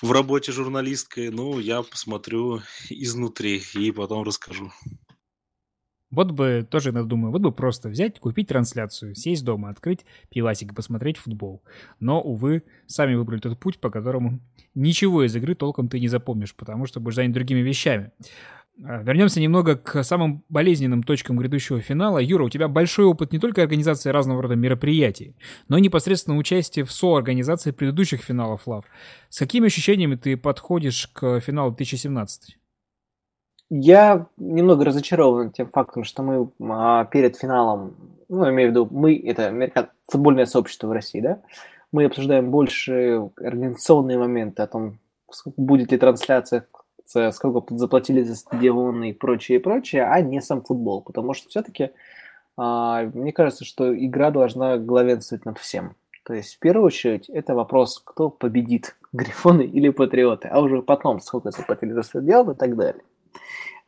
в 0.00 0.12
работе 0.12 0.50
журналисткой. 0.50 1.30
Ну, 1.30 1.58
я 1.58 1.82
посмотрю 1.82 2.62
изнутри 2.88 3.62
и 3.74 3.92
потом 3.92 4.22
расскажу. 4.22 4.72
Вот 6.10 6.30
бы, 6.30 6.66
тоже 6.68 6.90
иногда 6.90 7.08
думаю, 7.08 7.32
вот 7.32 7.42
бы 7.42 7.52
просто 7.52 7.88
взять, 7.88 8.18
купить 8.18 8.48
трансляцию, 8.48 9.14
сесть 9.14 9.44
дома, 9.44 9.68
открыть 9.68 10.06
пивасик 10.30 10.72
и 10.72 10.74
посмотреть 10.74 11.18
футбол. 11.18 11.62
Но, 12.00 12.20
увы, 12.20 12.62
сами 12.86 13.14
выбрали 13.14 13.40
тот 13.40 13.58
путь, 13.58 13.78
по 13.78 13.90
которому 13.90 14.40
ничего 14.74 15.24
из 15.24 15.36
игры 15.36 15.54
толком 15.54 15.88
ты 15.88 16.00
не 16.00 16.08
запомнишь, 16.08 16.54
потому 16.54 16.86
что 16.86 17.00
будешь 17.00 17.16
занят 17.16 17.32
другими 17.32 17.60
вещами. 17.60 18.10
А, 18.84 19.02
вернемся 19.02 19.40
немного 19.40 19.76
к 19.76 20.04
самым 20.04 20.44
болезненным 20.48 21.02
точкам 21.02 21.36
грядущего 21.36 21.80
финала. 21.80 22.18
Юра, 22.18 22.44
у 22.44 22.50
тебя 22.50 22.68
большой 22.68 23.06
опыт 23.06 23.32
не 23.32 23.38
только 23.38 23.62
организации 23.62 24.10
разного 24.10 24.42
рода 24.42 24.54
мероприятий, 24.54 25.34
но 25.68 25.78
и 25.78 25.80
непосредственно 25.80 26.36
участие 26.36 26.84
в 26.84 26.92
соорганизации 26.92 27.72
предыдущих 27.72 28.22
финалов 28.22 28.66
ЛАВ. 28.66 28.84
С 29.28 29.38
какими 29.38 29.66
ощущениями 29.66 30.14
ты 30.14 30.36
подходишь 30.36 31.08
к 31.12 31.40
финалу 31.40 31.70
2017? 31.72 32.57
Я 33.70 34.26
немного 34.36 34.84
разочарован 34.84 35.50
тем 35.50 35.68
фактом, 35.68 36.04
что 36.04 36.22
мы 36.22 36.50
а, 36.70 37.04
перед 37.04 37.36
финалом, 37.36 37.94
ну, 38.28 38.48
имею 38.50 38.70
в 38.70 38.72
виду, 38.72 38.88
мы, 38.90 39.16
это 39.16 39.90
футбольное 40.06 40.46
сообщество 40.46 40.88
в 40.88 40.92
России, 40.92 41.20
да, 41.20 41.40
мы 41.92 42.04
обсуждаем 42.04 42.50
больше 42.50 43.30
организационные 43.36 44.18
моменты 44.18 44.62
о 44.62 44.66
том, 44.66 44.98
будет 45.56 45.92
ли 45.92 45.98
трансляция, 45.98 46.66
сколько 47.04 47.74
заплатили 47.74 48.22
за 48.22 48.36
стадионы 48.36 49.10
и 49.10 49.14
прочее, 49.14 49.58
и 49.58 49.62
прочее, 49.62 50.04
а 50.04 50.20
не 50.20 50.40
сам 50.40 50.62
футбол. 50.62 51.00
Потому 51.02 51.32
что 51.34 51.48
все-таки 51.48 51.90
а, 52.56 53.04
мне 53.14 53.32
кажется, 53.32 53.64
что 53.64 53.96
игра 53.96 54.30
должна 54.30 54.78
главенствовать 54.78 55.44
над 55.46 55.58
всем. 55.58 55.94
То 56.24 56.34
есть, 56.34 56.56
в 56.56 56.58
первую 56.58 56.86
очередь, 56.86 57.28
это 57.28 57.54
вопрос, 57.54 58.02
кто 58.04 58.28
победит, 58.28 58.96
Грифоны 59.12 59.62
или 59.62 59.88
Патриоты, 59.88 60.48
а 60.48 60.60
уже 60.60 60.82
потом, 60.82 61.20
сколько 61.20 61.50
заплатили 61.50 61.92
за 61.92 62.02
стадион 62.02 62.50
и 62.50 62.54
так 62.54 62.76
далее. 62.76 63.02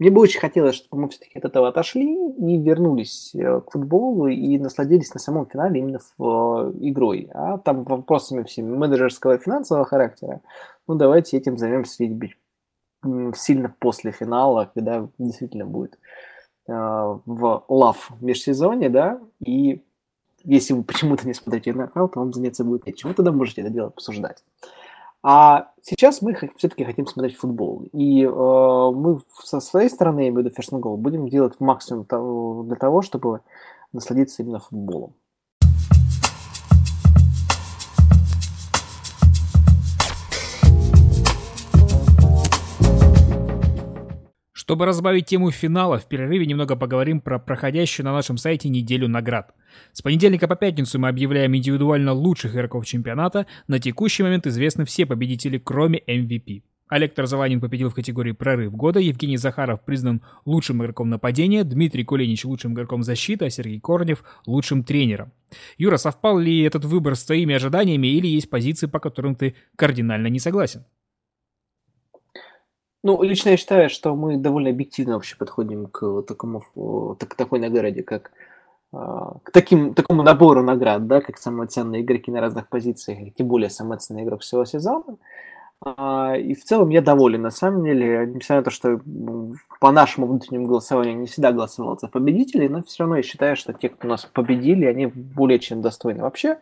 Мне 0.01 0.11
бы 0.11 0.23
очень 0.23 0.41
хотелось, 0.41 0.77
чтобы 0.77 1.03
мы 1.03 1.09
все-таки 1.11 1.39
от 1.39 1.45
этого 1.45 1.69
отошли 1.69 2.07
и 2.07 2.59
вернулись 2.59 3.35
э, 3.35 3.61
к 3.61 3.73
футболу 3.73 4.29
и 4.29 4.59
насладились 4.59 5.13
на 5.13 5.21
самом 5.21 5.47
финале 5.47 5.79
именно 5.81 6.01
в, 6.17 6.73
э, 6.73 6.73
игрой. 6.81 7.29
А 7.35 7.59
там 7.59 7.83
вопросами 7.83 8.45
всеми 8.45 8.75
менеджерского 8.75 9.35
и 9.35 9.39
финансового 9.39 9.85
характера, 9.85 10.41
ну 10.89 10.95
давайте 10.95 11.37
этим 11.37 11.59
займемся 11.59 12.09
сильно 13.35 13.75
после 13.79 14.13
финала, 14.13 14.71
когда 14.75 15.07
действительно 15.19 15.67
будет 15.67 15.99
э, 16.67 16.73
в 16.73 17.65
лав 17.69 18.11
межсезонье, 18.23 18.89
да, 18.89 19.21
и 19.39 19.85
если 20.45 20.73
вы 20.73 20.83
почему-то 20.83 21.27
не 21.27 21.35
смотрите 21.35 21.73
NFL, 21.73 22.09
то 22.09 22.21
вам 22.21 22.33
заняться 22.33 22.65
будет 22.65 22.87
нечем. 22.87 23.11
Вы 23.11 23.15
тогда 23.15 23.33
можете 23.33 23.61
это 23.61 23.71
дело 23.71 23.89
обсуждать. 23.89 24.43
А 25.23 25.71
сейчас 25.83 26.23
мы 26.23 26.35
все-таки 26.57 26.85
хотим 26.85 27.07
смотреть 27.07 27.37
футбол. 27.37 27.89
И 27.93 28.25
э, 28.25 28.29
мы 28.31 29.21
со 29.43 29.61
своей 29.61 29.91
стороны, 29.91 30.21
я 30.21 30.29
имею 30.29 30.49
в 30.49 30.59
виду 30.59 30.81
Goal, 30.81 30.97
будем 30.97 31.29
делать 31.29 31.61
максимум 31.61 32.07
для 32.67 32.77
того, 32.77 33.03
чтобы 33.03 33.41
насладиться 33.93 34.43
именно 34.43 34.61
футболом. 34.61 35.15
Чтобы 44.71 44.87
разбавить 44.87 45.27
тему 45.27 45.51
финала, 45.51 45.99
в 45.99 46.07
перерыве 46.07 46.47
немного 46.47 46.77
поговорим 46.77 47.21
про 47.21 47.41
проходящую 47.41 48.07
на 48.07 48.13
нашем 48.13 48.39
сайте 48.39 48.69
неделю 48.69 49.09
наград. 49.09 49.53
С 49.93 50.01
понедельника 50.01 50.47
по 50.47 50.55
пятницу 50.55 50.97
мы 51.01 51.09
объявляем 51.09 51.57
индивидуально 51.57 52.13
лучших 52.13 52.55
игроков 52.55 52.87
чемпионата. 52.87 53.47
На 53.67 53.81
текущий 53.81 54.23
момент 54.23 54.47
известны 54.47 54.85
все 54.85 55.07
победители, 55.07 55.59
кроме 55.59 55.99
MVP. 55.99 56.63
Олег 56.87 57.15
Тарзаланин 57.15 57.61
победил 57.61 57.89
в 57.89 57.97
категории 57.97 58.31
«Прорыв 58.31 58.73
года», 58.73 59.01
Евгений 59.01 59.39
Захаров 59.39 59.85
признан 59.85 60.23
лучшим 60.45 60.81
игроком 60.81 61.11
нападения, 61.11 61.65
Дмитрий 61.65 62.05
Кулинич 62.05 62.45
лучшим 62.45 62.75
игроком 62.75 63.03
защиты, 63.03 63.47
а 63.47 63.51
Сергей 63.51 63.81
Корнев 63.81 64.23
лучшим 64.47 64.85
тренером. 64.85 65.33
Юра, 65.79 65.97
совпал 65.97 66.39
ли 66.39 66.63
этот 66.63 66.85
выбор 66.85 67.17
с 67.17 67.25
твоими 67.25 67.57
ожиданиями 67.57 68.07
или 68.07 68.29
есть 68.29 68.49
позиции, 68.49 68.87
по 68.87 69.01
которым 69.01 69.35
ты 69.35 69.57
кардинально 69.75 70.29
не 70.29 70.39
согласен? 70.39 70.85
Ну, 73.03 73.23
лично 73.23 73.51
я 73.51 73.57
считаю, 73.57 73.89
что 73.89 74.15
мы 74.15 74.37
довольно 74.37 74.71
объективно 74.71 75.15
вообще 75.15 75.37
подходим 75.37 75.87
к 75.87 76.23
такому, 76.23 76.61
к 77.19 77.35
такой 77.35 77.59
награде, 77.59 78.03
как 78.03 78.31
к 78.93 79.51
таким, 79.53 79.95
такому 79.95 80.23
набору 80.23 80.63
наград, 80.63 81.07
да, 81.07 81.21
как 81.21 81.39
самые 81.39 81.69
ценные 81.69 82.03
игроки 82.03 82.31
на 82.31 82.41
разных 82.41 82.69
позициях, 82.69 83.35
тем 83.35 83.47
более 83.47 83.71
самый 83.71 83.99
ценный 83.99 84.25
игрок 84.25 84.43
всего 84.43 84.65
сезона. 84.65 85.17
А, 85.83 86.37
и 86.37 86.55
в 86.55 86.65
целом 86.65 86.91
я 86.91 87.01
доволен, 87.01 87.41
на 87.41 87.51
самом 87.51 87.85
деле, 87.85 88.27
несмотря 88.27 88.57
на 88.57 88.63
то, 88.65 88.71
что 88.71 89.01
по 89.79 89.93
нашему 89.93 90.27
внутреннему 90.27 90.67
голосованию 90.67 91.19
не 91.19 91.27
всегда 91.27 91.53
голосовал 91.53 91.99
за 91.99 92.09
победителей, 92.09 92.69
но 92.69 92.83
все 92.83 93.05
равно 93.05 93.17
я 93.17 93.23
считаю, 93.23 93.57
что 93.57 93.73
те, 93.73 93.89
кто 93.89 94.07
нас 94.07 94.27
победили, 94.27 94.85
они 94.85 95.07
более 95.07 95.59
чем 95.59 95.81
достойны. 95.81 96.23
Вообще, 96.23 96.59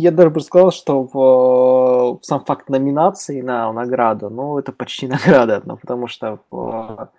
я 0.00 0.10
даже 0.10 0.30
бы 0.30 0.40
сказал, 0.40 0.72
что 0.72 1.02
в, 1.04 2.18
в 2.18 2.24
сам 2.24 2.44
факт 2.44 2.68
номинации 2.68 3.40
на 3.40 3.72
награду, 3.72 4.30
ну, 4.30 4.58
это 4.58 4.72
почти 4.72 5.06
награда, 5.08 5.62
ну, 5.64 5.76
потому 5.76 6.06
что 6.06 6.40
в, 6.50 7.10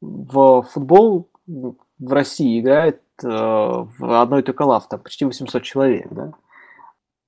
в 0.00 0.62
футбол 0.62 1.28
в 1.46 2.12
России 2.12 2.60
играет 2.60 3.02
э, 3.22 3.26
в 3.28 4.20
одной 4.20 4.42
только 4.42 4.62
лав, 4.62 4.88
там 4.88 5.00
почти 5.00 5.24
800 5.24 5.62
человек, 5.62 6.08
да 6.10 6.32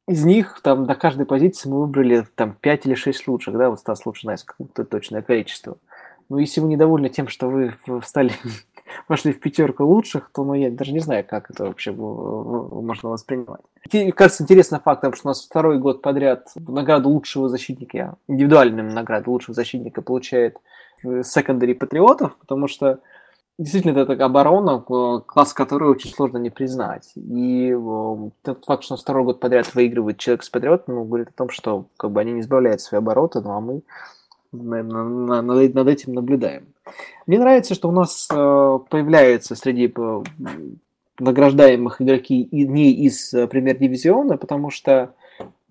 из 0.07 0.25
них 0.25 0.61
там 0.63 0.87
на 0.87 0.95
каждой 0.95 1.27
позиции 1.27 1.69
мы 1.69 1.81
выбрали 1.81 2.27
там 2.35 2.57
5 2.61 2.87
или 2.87 2.95
6 2.95 3.29
лучших, 3.29 3.57
да, 3.57 3.71
вот 3.71 3.81
Стас 3.81 4.05
лучше 4.05 4.23
знает 4.23 4.43
какое-то 4.43 4.85
точное 4.85 5.23
количество. 5.23 5.79
Ну, 6.29 6.39
если 6.39 6.61
вы 6.61 6.69
недовольны 6.69 7.09
тем, 7.09 7.29
что 7.29 7.49
вы 7.49 7.75
стали, 8.03 8.33
вошли 9.09 9.33
в 9.33 9.41
пятерку 9.41 9.85
лучших, 9.85 10.31
то 10.33 10.45
ну, 10.45 10.55
я 10.55 10.71
даже 10.71 10.93
не 10.93 11.01
знаю, 11.01 11.25
как 11.29 11.51
это 11.51 11.65
вообще 11.65 11.93
можно 11.93 13.11
воспринимать. 13.11 13.61
Мне 13.93 14.13
кажется, 14.13 14.43
интересным 14.43 14.81
фактом, 14.81 15.15
что 15.15 15.29
у 15.29 15.31
нас 15.31 15.45
второй 15.45 15.79
год 15.79 16.03
подряд 16.03 16.49
награду 16.57 17.11
лучшего 17.11 17.49
защитника, 17.49 18.17
индивидуальную 18.29 18.93
награду 18.93 19.31
лучшего 19.31 19.55
защитника 19.55 20.03
получает 20.03 20.57
секондари 21.23 21.73
э, 21.73 21.77
патриотов, 21.77 22.37
потому 22.39 22.69
что 22.69 23.01
Действительно, 23.57 23.93
это 23.93 24.07
такая 24.07 24.27
оборона, 24.27 24.81
класс 24.81 25.53
которой 25.53 25.89
очень 25.89 26.11
сложно 26.11 26.39
не 26.39 26.51
признать. 26.51 27.13
И 27.15 27.73
тот 28.43 28.65
факт, 28.65 28.83
что 28.83 28.95
он 28.95 28.99
второй 28.99 29.23
год 29.23 29.39
подряд 29.39 29.73
выигрывает 29.77 30.19
человек 30.19 30.43
с 30.43 30.51
патриотом, 30.51 30.97
ну, 30.97 31.05
говорит 31.05 31.29
о 31.29 31.33
том, 31.35 31.51
что 31.51 31.87
как 31.97 32.11
бы 32.11 32.21
они 32.21 32.33
не 32.33 32.41
избавляют 32.41 32.81
свои 32.81 32.99
обороты, 32.99 33.41
ну 33.43 33.53
а 33.53 33.61
мы 33.61 33.83
над, 34.63 35.75
над 35.75 35.89
этим 35.89 36.15
наблюдаем. 36.15 36.67
Мне 37.27 37.39
нравится, 37.39 37.75
что 37.75 37.89
у 37.89 37.93
нас 37.93 38.29
э, 38.31 38.79
появляются 38.89 39.55
среди 39.55 39.93
э, 39.97 40.23
награждаемых 41.19 42.03
игроки 42.03 42.49
не 42.51 42.93
из 42.93 43.33
э, 43.33 43.47
премьер-дивизиона, 43.47 44.37
потому 44.37 44.71
что 44.71 45.15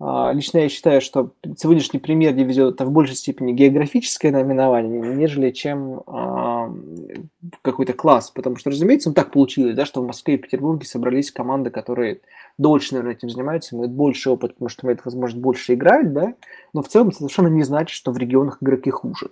лично 0.00 0.58
я 0.58 0.68
считаю, 0.68 1.00
что 1.00 1.32
сегодняшний 1.56 2.00
премьер 2.00 2.32
дивизион 2.32 2.74
это 2.74 2.84
в 2.84 2.90
большей 2.90 3.14
степени 3.14 3.52
географическое 3.52 4.32
наименование, 4.32 5.14
нежели 5.14 5.50
чем 5.50 6.00
э, 6.00 7.52
какой-то 7.62 7.92
класс. 7.92 8.30
Потому 8.30 8.56
что, 8.56 8.70
разумеется, 8.70 9.10
ну, 9.10 9.14
так 9.14 9.30
получилось, 9.30 9.74
да, 9.76 9.86
что 9.86 10.02
в 10.02 10.06
Москве 10.06 10.34
и 10.34 10.38
Петербурге 10.38 10.86
собрались 10.86 11.30
команды, 11.30 11.70
которые 11.70 12.20
дольше, 12.58 12.94
наверное, 12.94 13.14
этим 13.14 13.30
занимаются, 13.30 13.76
имеют 13.76 13.92
больше 13.92 14.30
опыт, 14.30 14.54
потому 14.54 14.68
что 14.68 14.86
имеют 14.86 15.04
возможность 15.04 15.42
больше 15.42 15.74
играть, 15.74 16.12
да, 16.12 16.34
но 16.72 16.82
в 16.82 16.88
целом 16.88 17.12
совершенно 17.12 17.48
не 17.48 17.62
значит, 17.62 17.94
что 17.94 18.12
в 18.12 18.18
регионах 18.18 18.58
игроки 18.60 18.90
хуже. 18.90 19.30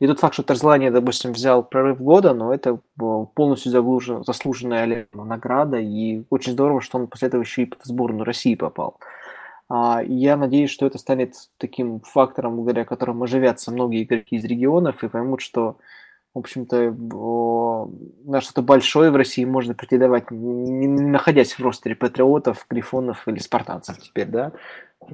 И 0.00 0.06
тот 0.06 0.18
факт, 0.18 0.34
что 0.34 0.42
Тарзлания, 0.42 0.90
допустим, 0.90 1.32
взял 1.32 1.62
прорыв 1.62 2.00
года, 2.00 2.34
но 2.34 2.52
это 2.52 2.80
полностью 2.96 3.72
заслуженная 4.24 5.06
награда, 5.12 5.78
и 5.78 6.24
очень 6.30 6.52
здорово, 6.52 6.80
что 6.80 6.98
он 6.98 7.06
после 7.06 7.28
этого 7.28 7.42
еще 7.42 7.62
и 7.62 7.70
в 7.70 7.84
сборную 7.84 8.24
России 8.24 8.54
попал. 8.54 8.98
А, 9.70 10.02
я 10.04 10.36
надеюсь, 10.36 10.70
что 10.70 10.84
это 10.84 10.98
станет 10.98 11.34
таким 11.56 12.00
фактором, 12.00 12.56
благодаря 12.56 12.84
которому 12.84 13.24
оживятся 13.24 13.70
многие 13.70 14.02
игроки 14.02 14.34
из 14.36 14.44
регионов 14.44 15.04
и 15.04 15.08
поймут, 15.08 15.40
что, 15.40 15.78
в 16.34 16.40
общем-то, 16.40 16.90
на 18.24 18.40
что-то 18.40 18.62
большое 18.62 19.12
в 19.12 19.16
России 19.16 19.44
можно 19.44 19.74
претендовать, 19.74 20.32
не 20.32 20.88
находясь 20.88 21.52
в 21.52 21.60
ростере 21.60 21.94
патриотов, 21.94 22.66
грифонов 22.68 23.28
или 23.28 23.38
спартанцев 23.38 23.98
теперь, 23.98 24.26
да. 24.26 24.50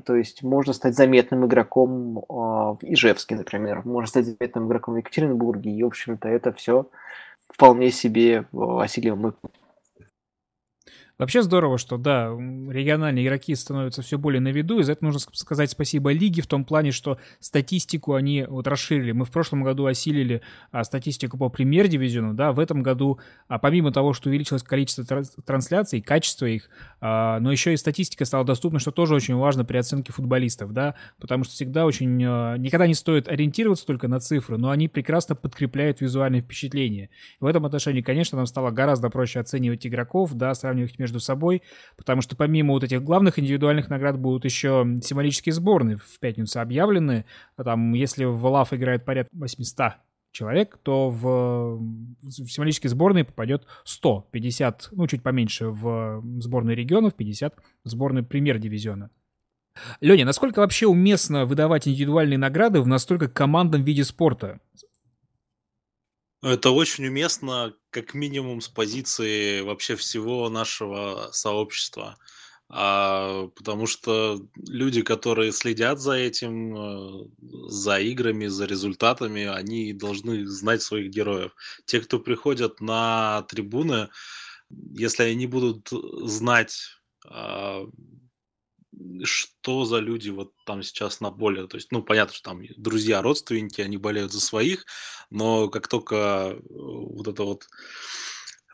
То 0.06 0.16
есть 0.16 0.42
можно 0.42 0.72
стать 0.72 0.96
заметным 0.96 1.44
игроком 1.44 2.24
а, 2.28 2.72
в 2.74 2.78
Ижевске, 2.80 3.36
например, 3.36 3.82
можно 3.84 4.08
стать 4.08 4.24
заметным 4.24 4.68
игроком 4.68 4.94
в 4.94 4.96
Екатеринбурге, 4.96 5.70
и, 5.70 5.82
в 5.82 5.86
общем-то, 5.86 6.28
это 6.28 6.52
все 6.54 6.88
вполне 7.46 7.90
себе 7.90 8.46
осиливаемый 8.52 9.32
Вообще 11.18 11.42
здорово, 11.42 11.78
что, 11.78 11.96
да, 11.96 12.26
региональные 12.26 13.24
игроки 13.24 13.54
становятся 13.54 14.02
все 14.02 14.18
более 14.18 14.40
на 14.40 14.48
виду, 14.48 14.80
и 14.80 14.82
за 14.82 14.92
это 14.92 15.04
нужно 15.04 15.20
сказать 15.32 15.70
спасибо 15.70 16.12
лиге 16.12 16.42
в 16.42 16.46
том 16.46 16.66
плане, 16.66 16.92
что 16.92 17.18
статистику 17.40 18.12
они 18.12 18.44
вот 18.46 18.66
расширили. 18.66 19.12
Мы 19.12 19.24
в 19.24 19.30
прошлом 19.30 19.62
году 19.62 19.86
осилили 19.86 20.42
а, 20.72 20.84
статистику 20.84 21.38
по 21.38 21.48
премьер-дивизиону, 21.48 22.34
да, 22.34 22.52
в 22.52 22.60
этом 22.60 22.82
году, 22.82 23.18
а, 23.48 23.58
помимо 23.58 23.92
того, 23.92 24.12
что 24.12 24.28
увеличилось 24.28 24.62
количество 24.62 25.06
трансляций, 25.46 26.02
качество 26.02 26.44
их, 26.44 26.68
а, 27.00 27.40
но 27.40 27.50
еще 27.50 27.72
и 27.72 27.78
статистика 27.78 28.26
стала 28.26 28.44
доступна, 28.44 28.78
что 28.78 28.90
тоже 28.90 29.14
очень 29.14 29.36
важно 29.36 29.64
при 29.64 29.78
оценке 29.78 30.12
футболистов, 30.12 30.74
да, 30.74 30.96
потому 31.18 31.44
что 31.44 31.54
всегда 31.54 31.86
очень, 31.86 32.22
а, 32.26 32.56
никогда 32.58 32.86
не 32.86 32.94
стоит 32.94 33.26
ориентироваться 33.26 33.86
только 33.86 34.06
на 34.06 34.20
цифры, 34.20 34.58
но 34.58 34.68
они 34.68 34.86
прекрасно 34.86 35.34
подкрепляют 35.34 36.02
визуальные 36.02 36.42
впечатления. 36.42 37.08
В 37.40 37.46
этом 37.46 37.64
отношении, 37.64 38.02
конечно, 38.02 38.36
нам 38.36 38.44
стало 38.44 38.70
гораздо 38.70 39.08
проще 39.08 39.40
оценивать 39.40 39.86
игроков, 39.86 40.34
да, 40.34 40.52
сравнивать 40.52 40.92
их 40.92 41.05
между 41.06 41.20
собой, 41.20 41.62
потому 41.96 42.20
что 42.20 42.36
помимо 42.36 42.72
вот 42.72 42.82
этих 42.82 43.02
главных 43.02 43.38
индивидуальных 43.38 43.88
наград 43.88 44.18
будут 44.18 44.44
еще 44.44 44.98
символические 45.02 45.52
сборные 45.52 45.96
в 45.96 46.18
пятницу 46.18 46.60
объявлены. 46.60 47.24
Там, 47.56 47.94
если 47.94 48.24
в 48.24 48.44
ЛАФ 48.44 48.72
играет 48.72 49.04
порядка 49.04 49.30
800 49.32 49.92
человек, 50.32 50.78
то 50.82 51.10
в, 51.10 51.78
в 52.22 52.48
символические 52.48 52.90
сборные 52.90 53.24
попадет 53.24 53.66
100, 53.84 54.28
50, 54.32 54.88
ну, 54.92 55.06
чуть 55.06 55.22
поменьше 55.22 55.68
в 55.68 56.22
сборную 56.40 56.76
регионов, 56.76 57.14
50 57.14 57.54
в 57.84 57.88
сборную 57.88 58.24
премьер-дивизиона. 58.26 59.10
Леня, 60.00 60.24
насколько 60.24 60.60
вообще 60.60 60.86
уместно 60.86 61.44
выдавать 61.44 61.86
индивидуальные 61.86 62.38
награды 62.38 62.80
в 62.80 62.86
настолько 62.86 63.28
командном 63.28 63.84
виде 63.84 64.04
спорта? 64.04 64.58
Это 66.42 66.70
очень 66.70 67.06
уместно, 67.06 67.74
как 67.90 68.14
минимум, 68.14 68.60
с 68.60 68.68
позиции 68.68 69.60
вообще 69.62 69.96
всего 69.96 70.48
нашего 70.48 71.30
сообщества. 71.32 72.16
А, 72.68 73.46
потому 73.54 73.86
что 73.86 74.40
люди, 74.68 75.02
которые 75.02 75.52
следят 75.52 76.00
за 76.00 76.14
этим, 76.14 76.76
э, 76.76 77.28
за 77.68 78.00
играми, 78.00 78.46
за 78.48 78.66
результатами, 78.66 79.44
они 79.44 79.92
должны 79.92 80.46
знать 80.46 80.82
своих 80.82 81.10
героев. 81.10 81.52
Те, 81.84 82.00
кто 82.00 82.18
приходят 82.18 82.80
на 82.80 83.42
трибуны, 83.48 84.08
если 84.70 85.24
они 85.24 85.46
будут 85.46 85.88
знать 86.28 86.76
а, 87.24 87.84
что 89.24 89.84
за 89.84 89.98
люди 89.98 90.30
вот 90.30 90.52
там 90.64 90.82
сейчас 90.82 91.20
на 91.20 91.30
поле. 91.30 91.66
То 91.66 91.76
есть, 91.76 91.92
ну, 91.92 92.02
понятно, 92.02 92.34
что 92.34 92.50
там 92.50 92.62
друзья, 92.76 93.22
родственники, 93.22 93.80
они 93.80 93.96
болеют 93.96 94.32
за 94.32 94.40
своих, 94.40 94.86
но 95.30 95.68
как 95.68 95.88
только 95.88 96.14
э, 96.14 96.60
вот 96.68 97.28
это 97.28 97.44
вот 97.44 97.66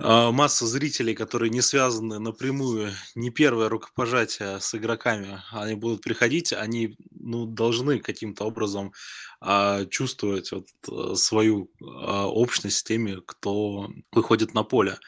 а, 0.05 0.33
масса 0.33 0.67
зрителей, 0.67 1.15
которые 1.15 1.51
не 1.51 1.61
связаны 1.61 2.19
напрямую, 2.19 2.93
не 3.15 3.31
первое 3.31 3.69
рукопожатие 3.69 4.61
с 4.61 4.75
игроками, 4.75 5.41
они 5.53 5.75
будут 5.75 6.03
приходить, 6.03 6.53
они 6.53 6.97
ну, 7.11 7.47
должны 7.47 8.01
каким-то 8.01 8.45
образом 8.45 8.93
а, 9.41 9.85
чувствовать 9.87 10.51
вот, 10.51 10.67
э, 10.91 11.15
свою 11.15 11.71
а, 11.81 12.27
общность 12.27 12.79
с 12.79 12.83
теми, 12.83 13.21
кто 13.27 13.91
выходит 14.13 14.55
на 14.55 14.65
поле 14.65 14.99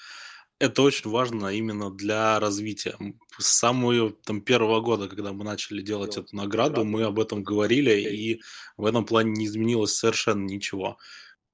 это 0.58 0.82
очень 0.82 1.10
важно 1.10 1.48
именно 1.48 1.90
для 1.90 2.38
развития. 2.40 2.96
С 3.38 3.58
самого 3.58 4.12
там, 4.12 4.40
первого 4.40 4.80
года, 4.80 5.08
когда 5.08 5.32
мы 5.32 5.44
начали 5.44 5.82
делать 5.82 6.16
эту 6.16 6.34
награду, 6.34 6.84
мы 6.84 7.04
об 7.04 7.18
этом 7.18 7.42
говорили, 7.42 7.92
и 7.92 8.42
в 8.76 8.84
этом 8.84 9.04
плане 9.04 9.32
не 9.32 9.46
изменилось 9.46 9.94
совершенно 9.94 10.44
ничего. 10.44 10.98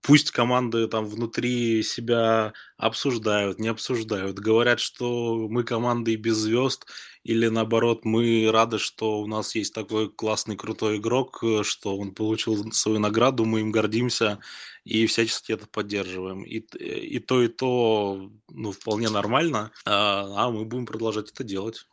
Пусть 0.02 0.30
команды 0.30 0.88
там 0.88 1.04
внутри 1.04 1.82
себя 1.82 2.54
обсуждают, 2.78 3.58
не 3.58 3.68
обсуждают, 3.68 4.38
говорят, 4.38 4.80
что 4.80 5.46
мы 5.48 5.62
команды 5.62 6.16
без 6.16 6.36
звезд, 6.36 6.86
или 7.22 7.48
наоборот, 7.48 8.04
мы 8.04 8.50
рады, 8.50 8.78
что 8.78 9.20
у 9.20 9.26
нас 9.26 9.54
есть 9.54 9.74
такой 9.74 10.10
классный, 10.10 10.56
крутой 10.56 10.96
игрок, 10.96 11.40
э, 11.42 11.62
что 11.64 11.98
он 11.98 12.14
получил 12.14 12.72
свою 12.72 12.98
награду, 12.98 13.44
мы 13.44 13.60
им 13.60 13.70
гордимся 13.70 14.38
и 14.84 15.06
всячески 15.06 15.52
это 15.52 15.66
поддерживаем. 15.66 16.44
И, 16.44 16.58
и 16.58 17.18
то, 17.18 17.42
и 17.42 17.48
то 17.48 18.30
ну, 18.48 18.72
вполне 18.72 19.10
нормально, 19.10 19.70
а, 19.84 20.46
а 20.46 20.50
мы 20.50 20.64
будем 20.64 20.86
продолжать 20.86 21.30
это 21.30 21.44
делать. 21.44 21.86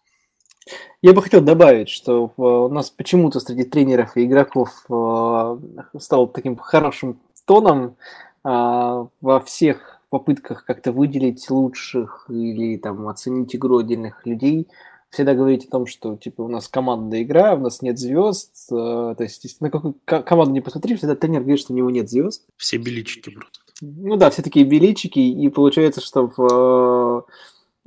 Я 1.02 1.14
бы 1.14 1.22
хотел 1.22 1.42
добавить, 1.42 1.90
что 1.90 2.32
у 2.38 2.70
нас 2.70 2.90
почему-то 2.90 3.40
среди 3.40 3.64
тренеров 3.64 4.16
и 4.16 4.26
игроков 4.26 4.70
э, 4.90 6.00
стал 6.00 6.28
таким 6.28 6.56
хорошим 6.56 7.20
тоном 7.48 7.96
а, 8.44 9.08
во 9.22 9.40
всех 9.40 10.02
попытках 10.10 10.66
как-то 10.66 10.92
выделить 10.92 11.50
лучших 11.50 12.28
или 12.30 12.78
там 12.78 13.08
оценить 13.08 13.56
игру 13.56 13.80
отдельных 13.80 14.26
людей– 14.26 14.68
всегда 15.10 15.34
говорить 15.34 15.66
о 15.66 15.72
том, 15.72 15.86
что 15.86 16.16
типа 16.16 16.42
у 16.42 16.48
нас 16.48 16.68
командная 16.68 17.24
игра, 17.24 17.56
у 17.56 17.60
нас 17.60 17.82
нет 17.82 17.98
звезд. 17.98 18.52
Э, 18.72 19.16
то 19.18 19.24
есть, 19.24 19.62
на 19.62 19.70
какую 19.70 19.96
команду 20.06 20.54
не 20.54 20.62
посмотри, 20.62 20.96
всегда 20.96 21.16
тренер 21.16 21.42
говорит, 21.42 21.60
что 21.60 21.74
у 21.74 21.76
него 21.76 21.90
нет 21.90 22.10
звезд. 22.10 22.44
Все 22.58 22.78
беличики 22.78 23.30
просто. 23.30 23.60
Ну 23.82 24.16
да, 24.16 24.30
все 24.30 24.42
такие 24.42 24.66
беличики, 24.66 25.20
и 25.20 25.50
получается, 25.50 26.02
что 26.02 26.32
в, 26.36 27.17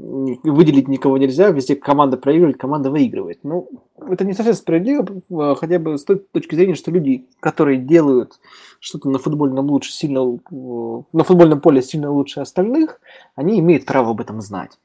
выделить 0.00 0.88
никого 0.88 1.18
нельзя, 1.18 1.50
везде 1.50 1.76
команда 1.76 2.16
проигрывает, 2.16 2.56
команда 2.56 2.90
выигрывает. 2.90 3.40
Ну, 3.42 3.68
это 3.98 4.24
не 4.24 4.32
совсем 4.32 4.54
справедливо, 4.54 5.06
а, 5.30 5.54
хотя 5.54 5.78
бы 5.78 5.98
с 5.98 6.04
той 6.04 6.18
точки 6.18 6.54
зрения, 6.54 6.74
что 6.74 6.90
люди, 6.90 7.26
которые 7.40 7.78
делают 7.78 8.40
что-то 8.78 9.10
на 9.10 9.18
футбольном 9.18 9.70
лучше, 9.70 9.92
сильно, 9.92 10.22
на 10.22 11.24
футбольном 11.24 11.60
поле 11.60 11.82
сильно 11.82 12.10
лучше 12.10 12.40
остальных, 12.40 13.00
они 13.34 13.58
имеют 13.60 13.84
право 13.84 14.10
об 14.10 14.20
этом 14.20 14.40
знать. 14.40 14.78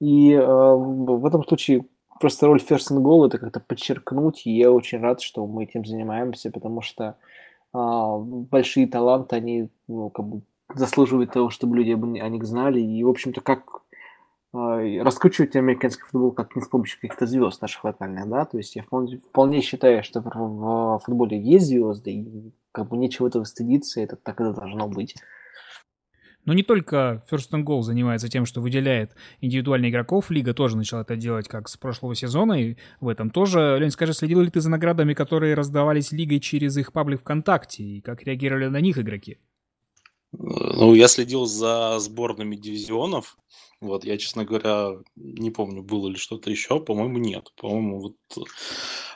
И 0.00 0.32
э, 0.32 0.44
в 0.44 1.24
этом 1.24 1.44
случае 1.44 1.86
просто 2.20 2.46
роль 2.46 2.60
first 2.60 2.90
and 2.90 3.02
goal 3.02 3.26
это 3.26 3.38
как-то 3.38 3.60
подчеркнуть, 3.60 4.46
и 4.46 4.56
я 4.56 4.72
очень 4.72 5.00
рад, 5.00 5.20
что 5.20 5.46
мы 5.46 5.64
этим 5.64 5.84
занимаемся, 5.84 6.50
потому 6.50 6.82
что 6.82 7.16
э, 7.72 7.78
большие 7.78 8.88
таланты, 8.88 9.36
они 9.36 9.68
ну, 9.86 10.10
как 10.10 10.26
бы 10.26 10.40
заслуживают 10.74 11.32
того, 11.32 11.50
чтобы 11.50 11.76
люди 11.76 11.92
о 12.18 12.28
них 12.28 12.44
знали, 12.44 12.80
и, 12.80 13.04
в 13.04 13.08
общем-то, 13.08 13.40
как 13.40 13.82
э, 13.85 13.85
раскручивать 15.02 15.56
американский 15.56 16.02
футбол 16.02 16.32
как 16.32 16.56
не 16.56 16.62
с 16.62 16.68
помощью 16.68 17.00
каких-то 17.00 17.26
звезд 17.26 17.62
наших 17.62 17.84
локальных, 17.84 18.28
да, 18.28 18.44
то 18.44 18.58
есть 18.58 18.76
я 18.76 18.82
вполне, 18.82 19.18
вполне 19.18 19.60
считаю, 19.60 20.02
что 20.02 20.20
в, 20.20 20.26
в 20.26 21.00
футболе 21.04 21.40
есть 21.40 21.66
звезды, 21.66 22.12
и 22.12 22.52
как 22.72 22.88
бы 22.88 22.96
нечего 22.96 23.28
этого 23.28 23.44
стыдиться, 23.44 24.00
это 24.00 24.16
так 24.16 24.40
и 24.40 24.44
должно 24.44 24.88
быть. 24.88 25.14
Но 26.46 26.54
не 26.54 26.62
только 26.62 27.24
First 27.30 27.50
and 27.52 27.64
Goal 27.64 27.82
занимается 27.82 28.28
тем, 28.28 28.46
что 28.46 28.60
выделяет 28.60 29.16
индивидуальных 29.40 29.90
игроков. 29.90 30.30
Лига 30.30 30.54
тоже 30.54 30.76
начала 30.76 31.00
это 31.02 31.16
делать 31.16 31.48
как 31.48 31.68
с 31.68 31.76
прошлого 31.76 32.14
сезона. 32.14 32.52
И 32.52 32.76
в 33.00 33.08
этом 33.08 33.30
тоже, 33.30 33.78
Лень, 33.80 33.90
скажи, 33.90 34.12
следил 34.12 34.40
ли 34.40 34.50
ты 34.50 34.60
за 34.60 34.70
наградами, 34.70 35.12
которые 35.12 35.54
раздавались 35.54 36.12
Лигой 36.12 36.38
через 36.38 36.76
их 36.76 36.92
паблик 36.92 37.20
ВКонтакте? 37.20 37.82
И 37.82 38.00
как 38.00 38.22
реагировали 38.22 38.68
на 38.68 38.80
них 38.80 38.96
игроки? 38.96 39.38
Ну, 40.38 40.94
я 40.94 41.08
следил 41.08 41.46
за 41.46 41.98
сборными 41.98 42.56
дивизионов. 42.56 43.38
Вот, 43.80 44.04
я, 44.04 44.16
честно 44.16 44.44
говоря, 44.44 44.92
не 45.16 45.50
помню, 45.50 45.82
было 45.82 46.08
ли 46.08 46.16
что-то 46.16 46.50
еще. 46.50 46.80
По-моему, 46.80 47.18
нет. 47.18 47.52
По-моему, 47.56 48.00
вот 48.00 48.16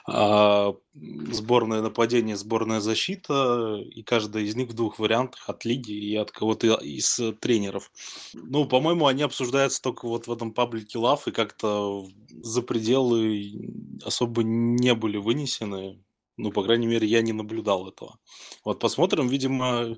а, 0.07 0.75
сборное 0.93 1.81
нападение, 1.81 2.35
сборная 2.35 2.79
защита, 2.79 3.79
и 3.83 4.03
каждая 4.03 4.43
из 4.43 4.55
них 4.55 4.69
в 4.69 4.73
двух 4.73 4.99
вариантах 4.99 5.49
от 5.49 5.65
лиги 5.65 5.91
и 5.91 6.15
от 6.15 6.31
кого-то 6.31 6.75
из 6.75 7.19
тренеров. 7.39 7.91
Ну, 8.33 8.65
по-моему, 8.65 9.07
они 9.07 9.23
обсуждаются 9.23 9.81
только 9.81 10.07
вот 10.07 10.27
в 10.27 10.31
этом 10.31 10.53
паблике 10.53 10.97
Лав, 10.97 11.27
и 11.27 11.31
как-то 11.31 12.05
за 12.29 12.61
пределы 12.61 13.73
особо 14.03 14.43
не 14.43 14.93
были 14.95 15.17
вынесены. 15.17 15.99
Ну, 16.37 16.51
по 16.51 16.63
крайней 16.63 16.87
мере, 16.87 17.07
я 17.07 17.21
не 17.21 17.33
наблюдал 17.33 17.87
этого. 17.87 18.17
Вот 18.63 18.79
посмотрим, 18.79 19.27
видимо, 19.27 19.95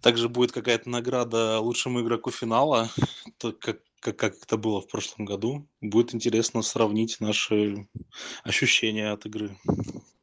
также 0.00 0.28
будет 0.28 0.52
какая-то 0.52 0.88
награда 0.88 1.58
лучшему 1.60 2.00
игроку 2.00 2.30
финала, 2.30 2.88
как, 3.60 3.80
как, 4.00 4.16
как 4.16 4.34
это 4.42 4.56
было 4.56 4.80
в 4.80 4.88
прошлом 4.88 5.24
году. 5.24 5.66
Будет 5.80 6.14
интересно 6.14 6.62
сравнить 6.62 7.16
наши 7.20 7.88
ощущения 8.44 9.10
от 9.10 9.26
игры. 9.26 9.56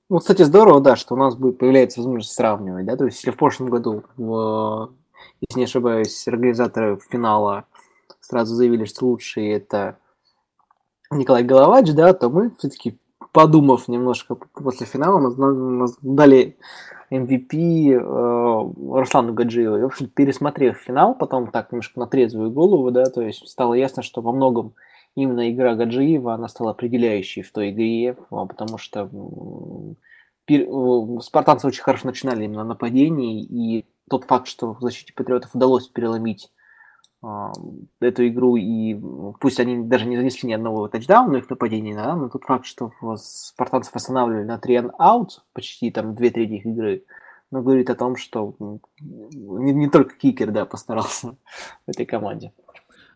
Ну, 0.09 0.19
кстати, 0.19 0.41
здорово, 0.43 0.81
да, 0.81 0.95
что 0.95 1.15
у 1.15 1.17
нас 1.17 1.35
будет 1.35 1.57
появляется 1.57 2.01
возможность 2.01 2.33
сравнивать, 2.33 2.85
да, 2.85 2.97
то 2.97 3.05
есть 3.05 3.17
если 3.19 3.31
в 3.31 3.37
прошлом 3.37 3.69
году, 3.69 4.03
в, 4.17 4.93
если 5.39 5.59
не 5.59 5.63
ошибаюсь, 5.63 6.27
организаторы 6.27 6.99
финала 7.09 7.65
сразу 8.19 8.55
заявили, 8.55 8.83
что 8.83 9.05
лучший 9.05 9.47
это 9.49 9.99
Николай 11.11 11.43
Головач, 11.43 11.91
да, 11.91 12.13
то 12.13 12.29
мы 12.29 12.51
все-таки 12.57 12.99
подумав 13.31 13.87
немножко 13.87 14.35
после 14.35 14.85
финала, 14.85 15.19
мы 15.19 15.87
дали 16.01 16.57
MVP 17.11 17.91
э, 17.91 17.97
Руслану 17.99 19.33
Гаджиеву. 19.33 19.77
И, 19.77 19.81
в 19.81 19.85
общем, 19.85 20.07
пересмотрев 20.07 20.77
финал, 20.77 21.15
потом 21.15 21.51
так 21.51 21.71
немножко 21.71 21.99
на 21.99 22.07
трезвую 22.07 22.51
голову, 22.51 22.91
да, 22.91 23.05
то 23.05 23.21
есть 23.21 23.47
стало 23.49 23.73
ясно, 23.73 24.01
что 24.01 24.21
во 24.21 24.31
многом 24.31 24.73
именно 25.15 25.51
игра 25.51 25.75
Гаджиева, 25.75 26.33
она 26.33 26.47
стала 26.47 26.71
определяющей 26.71 27.41
в 27.41 27.51
той 27.51 27.71
игре, 27.71 28.15
а, 28.29 28.45
потому 28.45 28.77
что 28.77 29.09
пер... 30.45 30.67
спартанцы 31.21 31.67
очень 31.67 31.83
хорошо 31.83 32.07
начинали 32.07 32.45
именно 32.45 32.63
нападение, 32.63 33.41
и 33.41 33.85
тот 34.09 34.25
факт, 34.25 34.47
что 34.47 34.73
в 34.73 34.81
защите 34.81 35.13
патриотов 35.13 35.53
удалось 35.53 35.87
переломить 35.87 36.49
эту 37.21 38.27
игру, 38.27 38.55
и 38.55 38.99
пусть 39.39 39.59
они 39.59 39.83
даже 39.83 40.07
не 40.07 40.17
занесли 40.17 40.49
ни 40.49 40.53
одного 40.53 40.87
тачдауна 40.87 41.37
их 41.37 41.49
нападений, 41.49 41.93
да, 41.93 42.15
но 42.15 42.29
тот 42.29 42.43
факт, 42.45 42.65
что 42.65 42.91
спартанцев 43.17 43.95
останавливали 43.95 44.43
на 44.43 44.57
3 44.57 44.89
аут 44.97 45.43
почти 45.53 45.91
там 45.91 46.15
две 46.15 46.31
трети 46.31 46.53
их 46.53 46.65
игры, 46.65 47.03
ну, 47.51 47.61
говорит 47.61 47.89
о 47.89 47.95
том, 47.95 48.15
что 48.15 48.55
не, 48.99 49.73
не 49.73 49.89
только 49.89 50.15
кикер, 50.15 50.51
да, 50.51 50.65
постарался 50.65 51.35
в 51.85 51.89
этой 51.89 52.05
команде. 52.05 52.53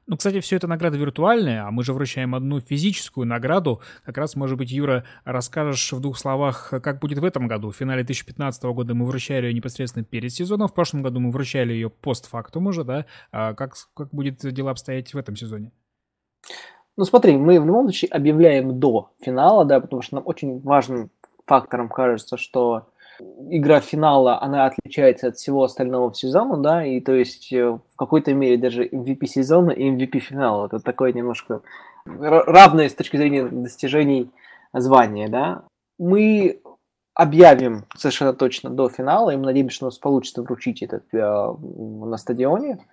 Ну, 0.08 0.18
кстати, 0.18 0.40
все 0.40 0.58
это 0.58 0.68
награда 0.68 0.98
виртуальная, 0.98 1.66
а 1.66 1.72
мы 1.72 1.84
же 1.84 1.92
вручаем 1.92 2.36
одну 2.36 2.60
физическую 2.60 3.26
награду. 3.26 3.82
Как 4.04 4.20
раз, 4.20 4.36
может 4.36 4.56
быть, 4.56 4.72
Юра, 4.72 5.04
расскажешь 5.24 5.92
в 5.94 6.00
двух 6.00 6.20
словах, 6.20 6.70
как 6.70 7.00
будет 7.00 7.18
в 7.18 7.24
этом 7.24 7.48
году. 7.48 7.72
В 7.72 7.76
финале 7.76 8.04
2015 8.04 8.64
года 8.66 8.94
мы 8.94 9.08
вручали 9.08 9.48
ее 9.48 9.54
непосредственно 9.54 10.06
перед 10.06 10.32
сезоном, 10.32 10.68
в 10.68 10.76
прошлом 10.76 11.02
году 11.02 11.20
мы 11.20 11.32
вручали 11.32 11.74
ее 11.74 11.90
постфактум 11.90 12.68
уже, 12.68 12.84
да? 12.84 13.08
А 13.32 13.56
как, 13.56 13.74
как 13.96 14.10
будет 14.12 14.42
дела 14.54 14.72
обстоять 14.72 15.12
в 15.12 15.18
этом 15.18 15.36
сезоне? 15.36 15.72
Ну, 16.98 17.04
смотри, 17.04 17.36
мы 17.36 17.60
в 17.60 17.66
любом 17.66 17.86
случае 17.86 18.12
объявляем 18.12 18.80
до 18.80 19.12
финала, 19.22 19.66
да, 19.66 19.80
потому 19.80 20.04
что 20.04 20.16
нам 20.16 20.28
очень 20.28 20.62
важным 20.62 21.10
фактором 21.48 21.90
кажется, 21.90 22.38
что 22.38 22.90
игра 23.50 23.80
финала, 23.80 24.42
она 24.42 24.66
отличается 24.66 25.28
от 25.28 25.38
всего 25.38 25.64
остального 25.64 26.12
в 26.12 26.18
сезону, 26.18 26.58
да, 26.58 26.86
и 26.86 27.00
то 27.00 27.14
есть 27.14 27.52
э, 27.54 27.72
в 27.72 27.96
какой-то 27.96 28.34
мере 28.34 28.58
даже 28.58 28.88
MVP 28.88 29.26
сезона 29.28 29.72
и 29.72 29.90
MVP 29.90 30.20
финала. 30.20 30.68
Это 30.68 30.80
такое 30.80 31.14
немножко 31.14 31.62
равное 32.06 32.90
с 32.90 32.94
точки 32.94 33.18
зрения 33.18 33.46
достижений 33.46 34.32
звания, 34.74 35.28
да. 35.28 35.64
Мы 35.98 36.62
объявим 37.14 37.86
совершенно 37.96 38.34
точно 38.34 38.70
до 38.70 38.90
финала, 38.90 39.32
и 39.32 39.38
мы 39.38 39.46
надеемся, 39.46 39.76
что 39.76 39.86
у 39.86 39.88
нас 39.88 39.98
получится 39.98 40.44
вручить 40.44 40.84
этот 40.84 41.06
э, 41.14 41.18
на 41.18 42.18
стадионе. 42.18 42.86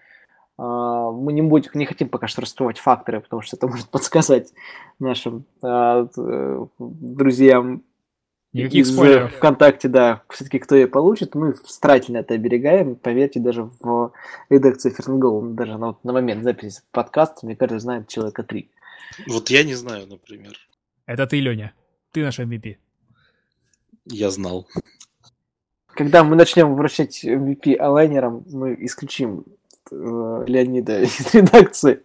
Э, 0.58 1.10
мы 1.12 1.32
не, 1.32 1.42
будем, 1.42 1.72
не 1.74 1.86
хотим 1.86 2.08
пока 2.08 2.28
что 2.28 2.40
раскрывать 2.40 2.78
факторы, 2.78 3.20
потому 3.20 3.42
что 3.42 3.56
это 3.56 3.66
может 3.68 3.88
подсказать 3.88 4.52
нашим 5.00 5.44
э, 5.62 6.06
друзьям 6.78 7.82
Никаких 8.52 8.84
из 8.84 8.92
спойлеров. 8.92 9.32
ВКонтакте, 9.34 9.88
да, 9.88 10.22
все-таки 10.28 10.58
кто 10.58 10.74
ее 10.74 10.86
получит, 10.86 11.34
мы 11.34 11.54
старательно 11.64 12.18
это 12.18 12.34
оберегаем. 12.34 12.96
Поверьте, 12.96 13.40
даже 13.40 13.70
в 13.80 14.12
редакции 14.50 14.90
Фернгол, 14.90 15.40
даже 15.42 15.78
на, 15.78 15.96
на 16.02 16.12
момент 16.12 16.42
записи 16.42 16.82
подкаста, 16.90 17.46
мне 17.46 17.56
кажется, 17.56 17.80
знает 17.80 18.08
человека 18.08 18.42
три. 18.42 18.70
Вот 19.26 19.48
я 19.48 19.64
не 19.64 19.74
знаю, 19.74 20.06
например. 20.06 20.52
Это 21.06 21.26
ты, 21.26 21.40
Леня. 21.40 21.72
Ты 22.12 22.22
наш 22.22 22.38
MVP. 22.38 22.76
Я 24.04 24.30
знал. 24.30 24.68
Когда 25.86 26.22
мы 26.22 26.36
начнем 26.36 26.74
вручать 26.74 27.24
MVP 27.24 27.76
алайнерам, 27.76 28.44
мы 28.50 28.76
исключим 28.80 29.44
э, 29.90 30.44
Леонида 30.46 31.02
из 31.02 31.34
редакции, 31.34 32.02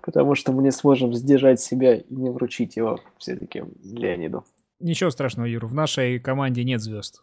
потому 0.00 0.34
что 0.34 0.50
мы 0.52 0.62
не 0.62 0.72
сможем 0.72 1.14
сдержать 1.14 1.60
себя 1.60 1.94
и 1.94 2.04
не 2.08 2.30
вручить 2.30 2.76
его 2.76 3.00
все-таки 3.18 3.64
Леониду. 3.84 4.44
Ничего 4.78 5.10
страшного, 5.10 5.46
Юр, 5.46 5.66
в 5.66 5.74
нашей 5.74 6.18
команде 6.18 6.62
нет 6.64 6.80
звезд. 6.80 7.22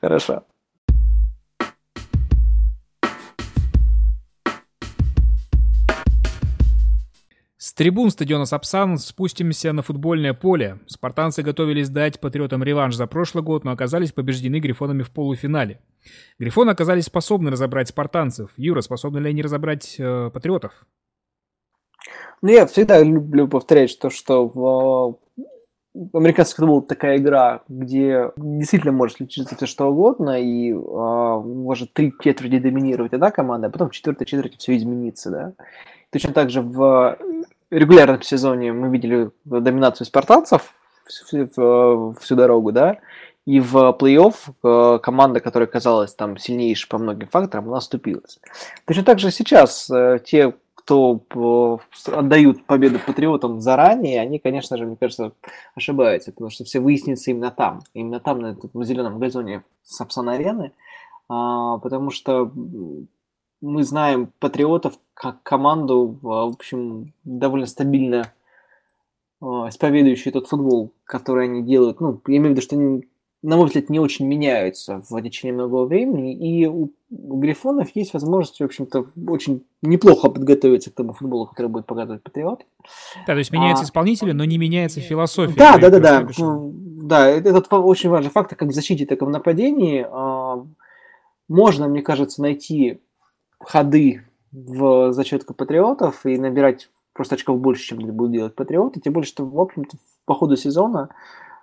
Хорошо. 0.00 0.44
С 7.56 7.74
трибун 7.74 8.10
стадиона 8.10 8.44
Сапсан 8.44 8.98
спустимся 8.98 9.72
на 9.72 9.82
футбольное 9.82 10.32
поле. 10.32 10.78
Спартанцы 10.86 11.42
готовились 11.42 11.88
дать 11.88 12.20
патриотам 12.20 12.62
реванш 12.62 12.94
за 12.94 13.06
прошлый 13.06 13.42
год, 13.42 13.64
но 13.64 13.72
оказались 13.72 14.12
побеждены 14.12 14.60
грифонами 14.60 15.02
в 15.02 15.10
полуфинале. 15.10 15.80
Грифоны 16.38 16.70
оказались 16.70 17.06
способны 17.06 17.50
разобрать 17.50 17.88
спартанцев. 17.88 18.52
Юра, 18.56 18.80
способны 18.80 19.18
ли 19.18 19.30
они 19.30 19.42
разобрать 19.42 19.96
э, 19.98 20.30
патриотов? 20.32 20.86
Ну, 22.42 22.50
я 22.50 22.66
всегда 22.66 23.02
люблю 23.02 23.48
повторять, 23.48 23.90
что, 23.90 24.08
что 24.08 24.46
в 24.46 25.18
американский 26.12 26.56
футбол 26.56 26.82
такая 26.82 27.18
игра, 27.18 27.62
где 27.68 28.30
действительно 28.36 28.92
может 28.92 29.16
случиться 29.16 29.56
все 29.56 29.66
что 29.66 29.86
угодно, 29.86 30.40
и 30.40 30.72
э, 30.72 30.76
может 30.76 31.92
три 31.92 32.12
четверти 32.22 32.58
доминировать 32.58 33.12
одна 33.12 33.30
команда, 33.30 33.68
а 33.68 33.70
потом 33.70 33.88
в 33.88 33.92
четвертой 33.92 34.26
четверти 34.26 34.56
все 34.58 34.76
изменится, 34.76 35.30
да. 35.30 35.52
Точно 36.10 36.32
так 36.32 36.50
же 36.50 36.62
в 36.62 37.18
регулярном 37.70 38.22
сезоне 38.22 38.72
мы 38.72 38.88
видели 38.90 39.30
доминацию 39.44 40.06
спартанцев 40.06 40.72
всю, 41.06 41.48
всю, 41.48 42.14
всю 42.20 42.36
дорогу, 42.36 42.72
да, 42.72 42.98
и 43.46 43.60
в 43.60 43.96
плей-офф 43.98 44.34
э, 44.62 44.98
команда, 45.02 45.40
которая 45.40 45.66
казалась 45.66 46.14
там 46.14 46.36
сильнейшей 46.36 46.88
по 46.88 46.98
многим 46.98 47.28
факторам, 47.28 47.68
она. 47.68 48.40
Точно 48.84 49.04
так 49.04 49.18
же 49.18 49.30
сейчас 49.30 49.90
э, 49.90 50.18
те 50.22 50.54
кто 50.88 51.80
отдают 52.06 52.64
победу 52.64 52.98
патриотам 52.98 53.60
заранее, 53.60 54.22
они, 54.22 54.38
конечно 54.38 54.78
же, 54.78 54.86
мне 54.86 54.96
кажется, 54.96 55.32
ошибаются, 55.74 56.32
потому 56.32 56.50
что 56.50 56.64
все 56.64 56.80
выяснится 56.80 57.30
именно 57.30 57.50
там, 57.50 57.82
именно 57.92 58.20
там, 58.20 58.40
на 58.40 58.52
этом 58.52 58.84
зеленом 58.84 59.18
газоне 59.18 59.64
Сапсан-арены, 59.82 60.72
а, 61.28 61.76
потому 61.78 62.10
что 62.10 62.50
мы 63.60 63.82
знаем 63.82 64.32
Патриотов 64.38 64.98
как 65.12 65.42
команду, 65.42 66.16
в 66.22 66.32
общем, 66.32 67.12
довольно 67.24 67.66
стабильно 67.66 68.32
э, 69.42 69.44
исповедующую 69.44 70.32
тот 70.32 70.46
футбол, 70.46 70.92
который 71.04 71.44
они 71.44 71.62
делают. 71.62 72.00
Ну, 72.00 72.20
я 72.28 72.36
имею 72.36 72.50
в 72.50 72.50
виду, 72.52 72.62
что 72.62 72.76
они 72.76 73.08
на 73.42 73.56
мой 73.56 73.66
взгляд, 73.66 73.88
не 73.88 74.00
очень 74.00 74.26
меняются 74.26 75.02
в 75.08 75.22
течение 75.22 75.54
многого 75.54 75.84
времени, 75.84 76.34
и 76.34 76.66
у, 76.66 76.90
у 77.10 77.38
Грифонов 77.38 77.90
есть 77.94 78.12
возможность, 78.12 78.60
в 78.60 78.64
общем-то, 78.64 79.06
очень 79.28 79.64
неплохо 79.80 80.28
подготовиться 80.28 80.90
к 80.90 80.94
тому 80.94 81.12
футболу, 81.12 81.46
который 81.46 81.68
будет 81.68 81.86
показывать 81.86 82.22
Патриот. 82.22 82.64
Да, 83.26 83.34
то 83.34 83.38
есть 83.38 83.52
меняются 83.52 83.84
а, 83.84 83.86
исполнители, 83.86 84.32
но 84.32 84.44
не 84.44 84.58
меняется 84.58 85.00
философия. 85.00 85.54
Да, 85.56 85.78
да, 85.78 85.90
да, 85.90 86.00
да. 86.00 86.28
Да, 86.38 87.28
этот 87.28 87.68
очень 87.70 88.10
важный 88.10 88.30
фактор, 88.30 88.58
как 88.58 88.68
в 88.68 88.72
защите, 88.72 89.06
так 89.06 89.22
и 89.22 89.24
в 89.24 89.30
нападении. 89.30 90.04
А, 90.10 90.64
можно, 91.48 91.88
мне 91.88 92.02
кажется, 92.02 92.42
найти 92.42 93.00
ходы 93.60 94.24
в 94.50 95.12
зачетку 95.12 95.54
патриотов 95.54 96.26
и 96.26 96.36
набирать 96.38 96.90
просто 97.12 97.36
очков 97.36 97.60
больше, 97.60 97.84
чем 97.84 97.98
будут 97.98 98.32
делать 98.32 98.54
патриоты. 98.54 99.00
Тем 99.00 99.12
более, 99.12 99.26
что, 99.26 99.44
в 99.44 99.60
общем-то, 99.60 99.96
по 100.24 100.34
ходу 100.34 100.56
сезона 100.56 101.10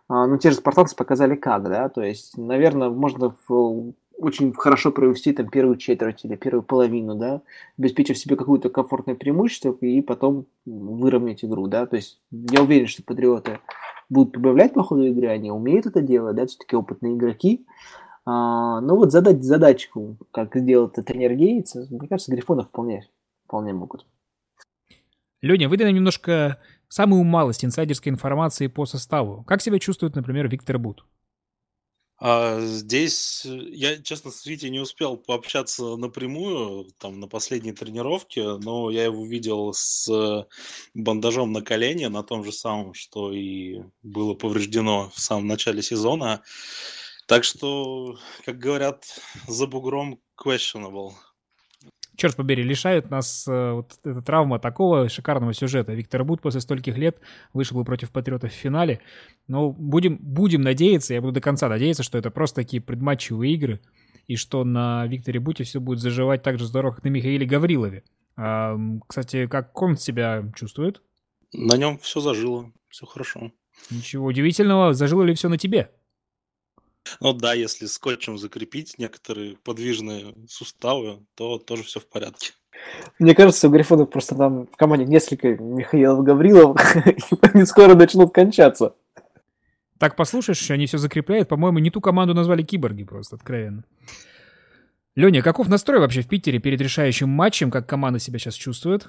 ну, 0.09 0.37
те 0.37 0.51
же 0.51 0.57
спартанцы 0.57 0.95
показали 0.95 1.35
как, 1.35 1.63
да, 1.63 1.89
то 1.89 2.01
есть, 2.01 2.37
наверное, 2.37 2.89
можно 2.89 3.35
в, 3.47 3.93
очень 4.17 4.53
хорошо 4.53 4.91
провести 4.91 5.33
там 5.33 5.49
первую 5.49 5.77
четверть 5.77 6.23
или 6.25 6.35
первую 6.35 6.63
половину, 6.63 7.15
да, 7.15 7.41
обеспечив 7.77 8.17
себе 8.17 8.35
какое-то 8.35 8.69
комфортное 8.69 9.15
преимущество 9.15 9.71
и 9.81 10.01
потом 10.01 10.45
выровнять 10.65 11.43
игру, 11.43 11.67
да, 11.67 11.85
то 11.85 11.95
есть 11.95 12.19
я 12.31 12.61
уверен, 12.61 12.87
что 12.87 13.03
патриоты 13.03 13.59
будут 14.09 14.33
прибавлять 14.33 14.73
по 14.73 14.83
ходу 14.83 15.03
игры, 15.03 15.27
они 15.27 15.51
умеют 15.51 15.85
это 15.85 16.01
делать, 16.01 16.35
да, 16.35 16.45
все-таки 16.45 16.75
опытные 16.75 17.15
игроки, 17.15 17.65
а, 18.25 18.81
но 18.81 18.95
вот 18.95 19.11
задать 19.11 19.43
задачку, 19.43 20.17
как 20.31 20.55
сделал 20.55 20.87
это 20.87 21.03
тренер 21.03 21.33
Гейтс, 21.33 21.75
мне 21.75 22.07
кажется, 22.07 22.31
Грифонов 22.31 22.67
вполне, 22.67 23.07
вполне 23.45 23.73
могут. 23.73 24.05
Леня, 25.41 25.69
выдай 25.69 25.85
нам 25.85 25.95
немножко 25.95 26.59
самую 26.89 27.23
малость 27.23 27.65
инсайдерской 27.65 28.11
информации 28.11 28.67
по 28.67 28.85
составу. 28.85 29.43
Как 29.45 29.61
себя 29.61 29.79
чувствует, 29.79 30.15
например, 30.15 30.47
Виктор 30.47 30.77
Бут? 30.77 31.05
А 32.17 32.61
здесь 32.61 33.45
э, 33.45 33.49
я, 33.71 34.01
честно, 34.01 34.31
с 34.31 34.45
Витей 34.45 34.69
не 34.69 34.79
успел 34.79 35.17
пообщаться 35.17 35.97
напрямую, 35.97 36.87
там, 36.97 37.19
на 37.19 37.27
последней 37.27 37.73
тренировке, 37.73 38.57
но 38.57 38.89
я 38.89 39.03
его 39.03 39.25
видел 39.25 39.73
с 39.73 40.47
бандажом 40.93 41.51
на 41.51 41.61
колене, 41.61 42.07
на 42.07 42.23
том 42.23 42.45
же 42.45 42.53
самом, 42.53 42.93
что 42.93 43.33
и 43.33 43.81
было 44.01 44.33
повреждено 44.33 45.09
в 45.13 45.19
самом 45.19 45.47
начале 45.47 45.81
сезона. 45.81 46.41
Так 47.27 47.43
что, 47.43 48.17
как 48.45 48.59
говорят, 48.59 49.03
за 49.47 49.67
бугром 49.67 50.21
questionable 50.41 51.11
черт 52.15 52.35
побери, 52.35 52.63
лишают 52.63 53.09
нас 53.09 53.47
э, 53.47 53.71
вот 53.71 53.93
эта 54.03 54.21
травма 54.21 54.59
такого 54.59 55.09
шикарного 55.09 55.53
сюжета. 55.53 55.93
Виктор 55.93 56.23
Бут 56.23 56.41
после 56.41 56.61
стольких 56.61 56.97
лет 56.97 57.19
вышел 57.53 57.77
бы 57.77 57.83
против 57.83 58.11
Патриотов 58.11 58.51
в 58.51 58.55
финале. 58.55 59.01
Но 59.47 59.71
будем, 59.71 60.17
будем 60.17 60.61
надеяться, 60.61 61.13
я 61.13 61.21
буду 61.21 61.33
до 61.33 61.41
конца 61.41 61.69
надеяться, 61.69 62.03
что 62.03 62.17
это 62.17 62.31
просто 62.31 62.61
такие 62.61 62.81
предматчевые 62.81 63.53
игры, 63.53 63.81
и 64.27 64.35
что 64.35 64.63
на 64.63 65.05
Викторе 65.07 65.39
Буте 65.39 65.63
все 65.63 65.79
будет 65.79 65.99
заживать 65.99 66.43
так 66.43 66.57
же 66.59 66.65
здорово, 66.65 66.93
как 66.93 67.03
на 67.03 67.09
Михаиле 67.09 67.45
Гаврилове. 67.45 68.03
А, 68.37 68.77
кстати, 69.07 69.47
как 69.47 69.79
он 69.81 69.97
себя 69.97 70.51
чувствует? 70.55 71.01
На 71.53 71.77
нем 71.77 71.97
все 71.99 72.19
зажило, 72.19 72.71
все 72.89 73.05
хорошо. 73.05 73.51
Ничего 73.91 74.25
удивительного, 74.27 74.93
зажило 74.93 75.23
ли 75.23 75.33
все 75.33 75.49
на 75.49 75.57
тебе? 75.57 75.91
Ну 77.19 77.33
да, 77.33 77.53
если 77.53 77.85
скотчем 77.85 78.37
закрепить 78.37 78.95
некоторые 78.97 79.57
подвижные 79.57 80.35
суставы, 80.47 81.25
то 81.35 81.57
тоже 81.57 81.83
все 81.83 81.99
в 81.99 82.07
порядке. 82.07 82.51
Мне 83.19 83.33
кажется, 83.33 83.67
у 83.67 83.71
Грифонов 83.71 84.09
просто 84.09 84.35
там 84.35 84.67
в 84.67 84.75
команде 84.75 85.05
несколько 85.05 85.49
Михаилов 85.55 86.23
Гаврилов, 86.23 86.77
и 87.05 87.15
они 87.41 87.65
скоро 87.65 87.95
начнут 87.95 88.33
кончаться. 88.33 88.95
Так 89.97 90.15
послушаешь, 90.15 90.69
они 90.71 90.87
все 90.87 90.97
закрепляют. 90.97 91.47
По-моему, 91.47 91.79
не 91.79 91.89
ту 91.89 92.01
команду 92.01 92.33
назвали 92.33 92.63
киборги 92.63 93.03
просто, 93.03 93.37
откровенно. 93.37 93.85
Леня, 95.15 95.41
каков 95.41 95.69
настрой 95.69 95.99
вообще 95.99 96.21
в 96.21 96.27
Питере 96.27 96.59
перед 96.59 96.81
решающим 96.81 97.29
матчем? 97.29 97.71
Как 97.71 97.87
команда 97.87 98.19
себя 98.19 98.37
сейчас 98.37 98.55
чувствует? 98.55 99.07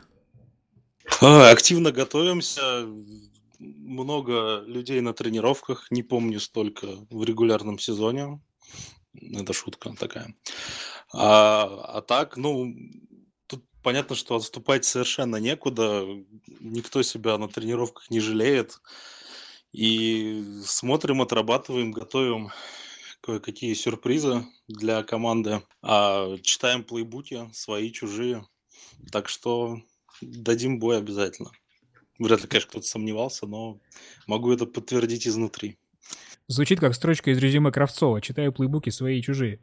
А, 1.21 1.51
активно 1.51 1.91
готовимся 1.91 2.87
много 3.59 4.63
людей 4.67 5.01
на 5.01 5.13
тренировках, 5.13 5.91
не 5.91 6.03
помню 6.03 6.41
столько 6.41 6.87
в 7.11 7.25
регулярном 7.25 7.79
сезоне. 7.79 8.41
Это 9.15 9.53
шутка 9.53 9.95
такая. 9.99 10.35
А, 11.13 11.65
а 11.99 12.03
так, 12.03 12.37
ну, 12.37 12.75
тут 13.47 13.65
понятно, 13.83 14.17
что 14.17 14.37
отступать 14.37 14.85
совершенно 14.85 15.37
некуда. 15.37 16.05
Никто 16.61 17.03
себя 17.03 17.39
на 17.39 17.49
тренировках 17.49 18.11
не 18.11 18.21
жалеет. 18.21 18.81
И 19.73 20.43
смотрим, 20.65 21.23
отрабатываем, 21.23 21.93
готовим 21.93 22.51
кое-какие 23.21 23.75
сюрпризы 23.75 24.47
для 24.69 25.03
команды. 25.03 25.63
А 25.83 26.37
читаем 26.43 26.85
плейбуки, 26.85 27.49
свои, 27.53 27.91
чужие. 27.91 28.47
Так 29.13 29.29
что 29.29 29.81
дадим 30.21 30.79
бой 30.79 30.99
обязательно. 30.99 31.51
Вряд 32.19 32.43
ли, 32.43 32.49
конечно, 32.49 32.71
кто-то 32.71 32.87
сомневался, 32.87 33.47
но 33.47 33.79
могу 34.27 34.53
это 34.53 34.67
подтвердить 34.67 35.27
изнутри. 35.27 35.79
Звучит 36.49 36.81
как 36.81 36.95
строчка 36.95 37.31
из 37.31 37.39
резюме 37.39 37.73
Кравцова. 37.73 38.21
Читаю 38.21 38.53
плейбуки 38.53 38.91
свои 38.91 39.19
и 39.19 39.23
чужие. 39.23 39.61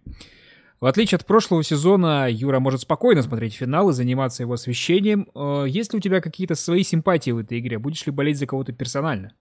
В 0.81 0.85
отличие 0.85 1.15
от 1.15 1.25
прошлого 1.25 1.63
сезона, 1.63 2.27
Юра 2.29 2.59
может 2.59 2.81
спокойно 2.81 3.21
смотреть 3.21 3.53
финал 3.53 3.89
и 3.89 3.93
заниматься 3.93 4.43
его 4.43 4.53
освещением. 4.53 5.29
Э, 5.33 5.63
есть 5.65 5.93
ли 5.93 5.97
у 5.97 6.01
тебя 6.01 6.19
какие-то 6.19 6.55
свои 6.55 6.83
симпатии 6.83 7.31
в 7.31 7.37
этой 7.37 7.59
игре? 7.59 7.79
Будешь 7.79 8.05
ли 8.05 8.11
болеть 8.11 8.37
за 8.37 8.47
кого-то 8.47 8.73
персонально? 8.73 9.33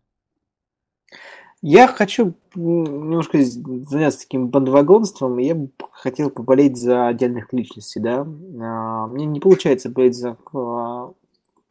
Я 1.61 1.89
хочу 1.89 2.35
немножко 2.55 3.43
заняться 3.43 4.21
таким 4.21 4.49
бандвагонством. 4.49 5.39
Я 5.39 5.57
бы 5.57 5.71
хотел 5.91 6.31
поболеть 6.31 6.77
за 6.77 7.09
отдельных 7.09 7.53
личностей, 7.53 7.99
да. 7.99 8.27
А, 8.61 9.07
мне 9.09 9.27
не 9.27 9.41
получается 9.41 9.89
болеть 9.89 10.17
за 10.17 10.37
а, 10.53 11.13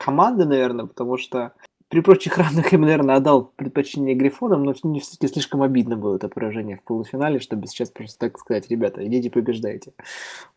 команды, 0.04 0.46
наверное, 0.46 0.86
потому 0.86 1.18
что 1.18 1.54
при 1.92 2.00
прочих 2.00 2.38
равных 2.38 2.72
я 2.72 2.78
наверное, 2.78 3.16
отдал 3.16 3.52
предпочтение 3.56 4.16
Грифонам, 4.16 4.64
но 4.64 4.74
все-таки 4.74 5.28
слишком 5.28 5.62
обидно 5.62 5.98
было 5.98 6.16
это 6.16 6.30
поражение 6.30 6.78
в 6.78 6.84
полуфинале, 6.84 7.40
чтобы 7.40 7.68
сейчас 7.68 7.90
просто 7.90 8.18
так 8.18 8.40
сказать, 8.40 8.70
ребята, 8.70 9.06
идите 9.06 9.30
побеждайте. 9.30 9.92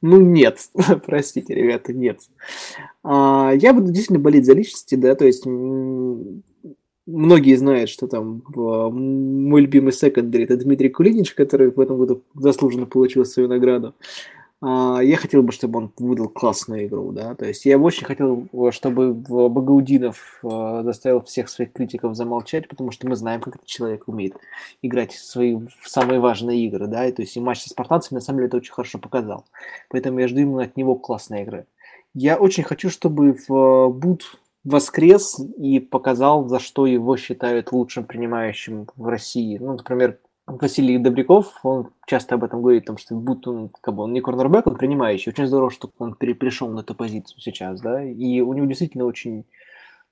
Ну, 0.01 0.21
нет, 0.21 0.61
простите, 1.07 1.53
ребята, 1.53 1.93
нет. 1.93 2.21
А, 3.03 3.53
я 3.53 3.75
буду 3.75 3.89
действительно 3.89 4.21
болеть 4.21 4.47
за 4.47 4.55
личности, 4.55 4.95
да, 4.95 5.17
то 5.17 5.27
есть 5.27 5.45
многие 7.07 7.57
знают, 7.57 7.91
что 7.91 8.07
там 8.07 8.43
мой 8.55 9.61
любимый 9.61 9.93
секондари 9.93 10.45
это 10.45 10.57
Дмитрий 10.57 10.89
Кулинич, 10.89 11.35
который 11.35 11.71
в 11.71 11.81
этом 11.81 11.99
году 11.99 12.23
заслуженно 12.35 12.87
получил 12.87 13.25
свою 13.25 13.49
награду. 13.49 13.95
А, 14.67 15.01
я 15.01 15.19
хотел 15.19 15.43
бы, 15.43 15.53
чтобы 15.53 15.79
он 15.79 15.93
выдал 15.99 16.29
классную 16.31 16.87
игру, 16.87 17.13
да, 17.13 17.35
то 17.35 17.45
есть 17.45 17.67
я 17.67 17.79
бы 17.79 17.85
очень 17.85 18.07
хотел, 18.07 18.49
чтобы 18.71 19.13
Багаудинов 19.13 20.41
а, 20.43 20.83
заставил 20.83 21.21
всех 21.21 21.51
своих 21.51 21.73
критиков 21.73 22.17
замолчать, 22.17 22.67
потому 22.67 22.91
что 22.91 23.07
мы 23.07 23.15
знаем, 23.15 23.43
как 23.43 23.57
этот 23.57 23.67
человек 23.67 24.09
умеет 24.09 24.35
играть 24.81 25.13
в 25.13 25.23
свои 25.23 25.59
самые 25.85 26.19
важные 26.19 26.65
игры, 26.65 26.87
да, 26.87 27.05
и 27.05 27.13
то 27.13 27.21
есть 27.21 27.37
и 27.37 27.41
матч 27.41 27.61
со 27.61 27.69
спартанцами 27.69 28.17
на 28.17 28.23
самом 28.23 28.39
деле 28.39 28.47
это 28.49 28.57
очень 28.57 28.73
хорошо 28.73 28.99
показал, 28.99 29.45
поэтому 29.91 30.21
я 30.21 30.29
жду 30.29 30.41
именно 30.41 30.63
от 30.63 30.79
него 30.79 30.95
классной 30.95 31.43
игры. 31.43 31.67
Я 32.15 32.39
очень 32.39 32.65
хочу, 32.65 32.89
чтобы 32.89 33.37
в 33.47 33.89
Буд 33.91 34.23
воскрес 34.65 35.39
и 35.59 35.79
показал, 35.79 36.49
за 36.49 36.59
что 36.59 36.87
его 36.87 37.19
считают 37.19 37.71
лучшим 37.71 38.05
принимающим 38.05 38.89
в 38.97 39.09
России. 39.09 39.59
Ну, 39.59 39.75
например, 39.75 40.19
Василий 40.47 40.99
Добряков, 40.99 41.61
он 41.63 41.91
часто 42.07 42.35
об 42.35 42.45
этом 42.45 42.61
говорит, 42.61 42.83
потому 42.83 42.99
что 42.99 43.15
будто 43.15 43.51
он, 43.51 43.71
как 43.81 43.95
бы, 43.95 44.03
он 44.03 44.13
не 44.13 44.21
корнербэк, 44.21 44.67
он 44.67 44.77
принимающий. 44.77 45.33
Очень 45.33 45.47
здорово, 45.47 45.71
что 45.71 45.91
он 45.99 46.15
пришел 46.15 46.69
на 46.69 46.81
эту 46.81 46.95
позицию 46.95 47.41
сейчас, 47.41 47.81
да, 47.81 48.05
и 48.05 48.41
у 48.41 48.53
него 48.53 48.67
действительно 48.67 49.07
очень 49.07 49.47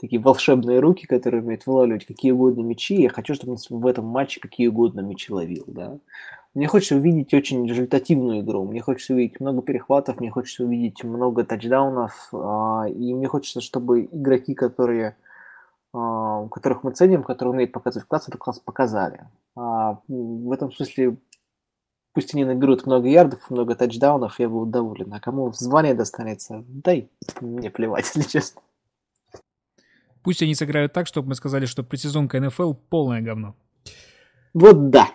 такие 0.00 0.20
волшебные 0.20 0.80
руки, 0.80 1.06
которые 1.06 1.42
умеют 1.42 1.66
вылавливать 1.66 2.06
какие 2.06 2.32
угодно 2.32 2.62
мячи. 2.62 3.00
Я 3.00 3.10
хочу, 3.10 3.34
чтобы 3.34 3.52
он 3.52 3.58
в 3.68 3.86
этом 3.86 4.06
матче 4.06 4.40
какие 4.40 4.68
угодно 4.68 5.00
мячи 5.00 5.30
ловил, 5.32 5.64
да. 5.66 5.98
Мне 6.54 6.66
хочется 6.66 6.96
увидеть 6.96 7.32
очень 7.34 7.66
результативную 7.68 8.40
игру, 8.40 8.64
мне 8.64 8.80
хочется 8.80 9.14
увидеть 9.14 9.38
много 9.40 9.62
перехватов, 9.62 10.18
мне 10.20 10.30
хочется 10.30 10.64
увидеть 10.64 11.04
много 11.04 11.44
тачдаунов, 11.44 12.28
а, 12.32 12.86
и 12.88 13.14
мне 13.14 13.26
хочется, 13.26 13.60
чтобы 13.60 14.08
игроки, 14.10 14.54
которые 14.54 15.16
а, 15.94 16.48
которых 16.48 16.84
мы 16.84 16.92
ценим, 16.92 17.22
которые 17.22 17.52
умеют 17.52 17.72
показывать 17.72 18.08
класс, 18.08 18.28
этот 18.28 18.40
класс 18.40 18.58
показали. 18.58 19.26
А, 19.54 20.00
в 20.08 20.52
этом 20.52 20.72
смысле, 20.72 21.16
пусть 22.12 22.34
они 22.34 22.44
наберут 22.44 22.86
много 22.86 23.08
ярдов, 23.08 23.50
много 23.50 23.74
тачдаунов, 23.74 24.38
я 24.38 24.48
буду 24.48 24.70
доволен. 24.70 25.12
А 25.12 25.20
кому 25.20 25.52
звание 25.52 25.94
достанется, 25.94 26.64
дай 26.68 27.10
мне 27.40 27.70
плевать, 27.70 28.10
если 28.14 28.28
честно. 28.28 28.62
Пусть 30.22 30.42
они 30.42 30.54
сыграют 30.54 30.92
так, 30.92 31.06
чтобы 31.06 31.28
мы 31.28 31.34
сказали, 31.34 31.66
что 31.66 31.82
предсезонка 31.82 32.40
НФЛ 32.40 32.74
полное 32.74 33.20
говно. 33.20 33.56
Вот 34.54 34.90
да. 34.90 35.08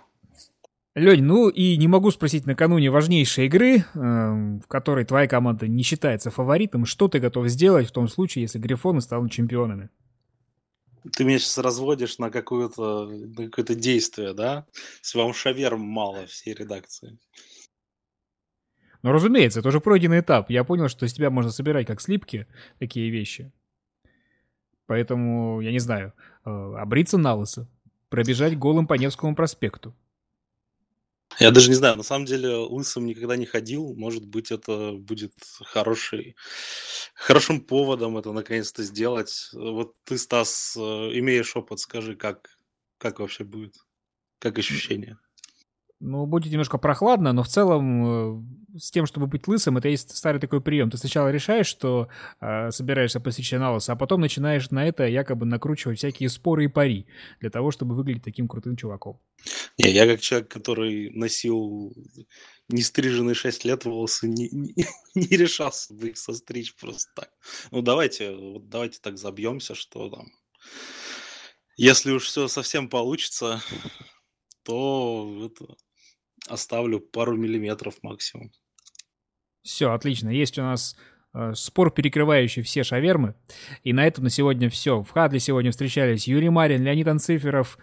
Лень, 0.95 1.23
ну 1.23 1.47
и 1.49 1.77
не 1.77 1.87
могу 1.87 2.09
спросить 2.09 2.47
накануне 2.47 2.89
важнейшей 2.89 3.45
игры, 3.45 3.77
э, 3.77 3.83
в 3.93 4.67
которой 4.67 5.05
твоя 5.05 5.27
команда 5.27 5.67
не 5.67 5.83
считается 5.83 6.31
фаворитом, 6.31 6.85
что 6.85 7.07
ты 7.07 7.19
готов 7.19 7.47
сделать 7.47 7.87
в 7.87 7.91
том 7.91 8.07
случае, 8.07 8.41
если 8.43 8.57
Грифоны 8.57 8.99
станут 8.99 9.31
чемпионами? 9.31 9.89
Ты 11.15 11.23
меня 11.23 11.39
сейчас 11.39 11.57
разводишь 11.57 12.17
на 12.17 12.29
какое-то 12.29 13.09
какое-то 13.35 13.75
действие, 13.75 14.33
да? 14.33 14.65
Если 15.01 15.17
вам 15.17 15.33
шаверм 15.33 15.81
мало 15.81 16.25
всей 16.25 16.53
редакции. 16.53 17.17
Ну, 19.03 19.11
разумеется, 19.11 19.59
это 19.59 19.69
уже 19.69 19.79
пройденный 19.79 20.19
этап. 20.19 20.49
Я 20.49 20.63
понял, 20.63 20.89
что 20.89 21.05
из 21.05 21.13
тебя 21.13 21.29
можно 21.29 21.51
собирать 21.51 21.87
как 21.87 22.01
слипки 22.01 22.47
такие 22.79 23.09
вещи. 23.09 23.51
Поэтому, 24.85 25.61
я 25.61 25.71
не 25.71 25.79
знаю, 25.79 26.13
э, 26.45 26.49
обриться 26.49 27.17
на 27.17 27.35
лысо, 27.35 27.69
пробежать 28.09 28.57
голым 28.57 28.87
по 28.87 28.95
Невскому 28.95 29.35
проспекту. 29.35 29.95
Я 31.39 31.51
даже 31.51 31.69
не 31.69 31.75
знаю, 31.75 31.95
на 31.97 32.03
самом 32.03 32.25
деле 32.25 32.49
лысым 32.55 33.05
никогда 33.05 33.35
не 33.35 33.45
ходил. 33.45 33.93
Может 33.95 34.25
быть, 34.25 34.51
это 34.51 34.93
будет 34.93 35.33
хороший, 35.61 36.35
хорошим 37.13 37.61
поводом 37.61 38.17
это 38.17 38.31
наконец-то 38.31 38.83
сделать. 38.83 39.49
Вот 39.53 39.93
ты, 40.03 40.17
Стас, 40.17 40.75
э, 40.77 40.79
имеешь 40.81 41.55
опыт, 41.55 41.79
скажи, 41.79 42.15
как, 42.15 42.49
как 42.97 43.19
вообще 43.19 43.43
будет? 43.43 43.75
Как 44.39 44.59
ощущение? 44.59 45.17
Ну, 45.99 46.27
будет 46.27 46.51
немножко 46.51 46.77
прохладно, 46.77 47.33
но 47.33 47.41
в 47.41 47.47
целом 47.47 48.45
э, 48.75 48.79
с 48.79 48.91
тем, 48.91 49.07
чтобы 49.07 49.25
быть 49.25 49.47
лысым, 49.47 49.77
это 49.77 49.89
есть 49.89 50.15
старый 50.15 50.39
такой 50.39 50.61
прием. 50.61 50.91
Ты 50.91 50.97
сначала 50.97 51.29
решаешь, 51.31 51.65
что 51.65 52.07
э, 52.39 52.69
собираешься 52.69 53.19
посещать 53.19 53.59
на 53.59 53.75
а 53.75 53.95
потом 53.95 54.21
начинаешь 54.21 54.69
на 54.69 54.87
это 54.87 55.07
якобы 55.07 55.47
накручивать 55.47 55.97
всякие 55.97 56.29
споры 56.29 56.65
и 56.65 56.67
пари 56.67 57.07
для 57.39 57.49
того, 57.49 57.71
чтобы 57.71 57.95
выглядеть 57.95 58.23
таким 58.23 58.47
крутым 58.47 58.75
чуваком. 58.75 59.19
Не, 59.79 59.89
я 59.89 60.05
как 60.05 60.21
человек, 60.21 60.49
который 60.49 61.09
носил 61.11 61.95
нестриженные 62.69 63.33
6 63.33 63.65
лет 63.65 63.85
волосы, 63.85 64.27
не, 64.27 64.49
не, 64.49 64.75
не 65.15 65.37
решался 65.37 65.95
бы 65.95 66.09
их 66.09 66.17
состричь 66.17 66.75
просто 66.75 67.11
так. 67.15 67.29
Ну, 67.71 67.81
давайте, 67.81 68.35
давайте 68.61 68.99
так 69.01 69.17
забьемся, 69.17 69.73
что 69.73 70.09
там... 70.09 70.27
Если 71.75 72.11
уж 72.11 72.25
все 72.25 72.47
совсем 72.47 72.89
получится, 72.89 73.61
то 74.63 75.45
это, 75.45 75.75
оставлю 76.47 76.99
пару 76.99 77.35
миллиметров 77.35 77.95
максимум. 78.01 78.51
Все, 79.63 79.91
отлично. 79.91 80.29
Есть 80.29 80.57
у 80.57 80.61
нас 80.61 80.95
э, 81.33 81.53
спор, 81.53 81.91
перекрывающий 81.91 82.61
все 82.61 82.83
шавермы. 82.83 83.35
И 83.83 83.93
на 83.93 84.07
этом 84.07 84.23
на 84.23 84.29
сегодня 84.29 84.69
все. 84.69 85.03
В 85.03 85.11
Хадле 85.11 85.39
сегодня 85.39 85.71
встречались 85.71 86.27
Юрий 86.27 86.49
Марин, 86.49 86.83
Леонид 86.83 87.07
Анциферов 87.07 87.77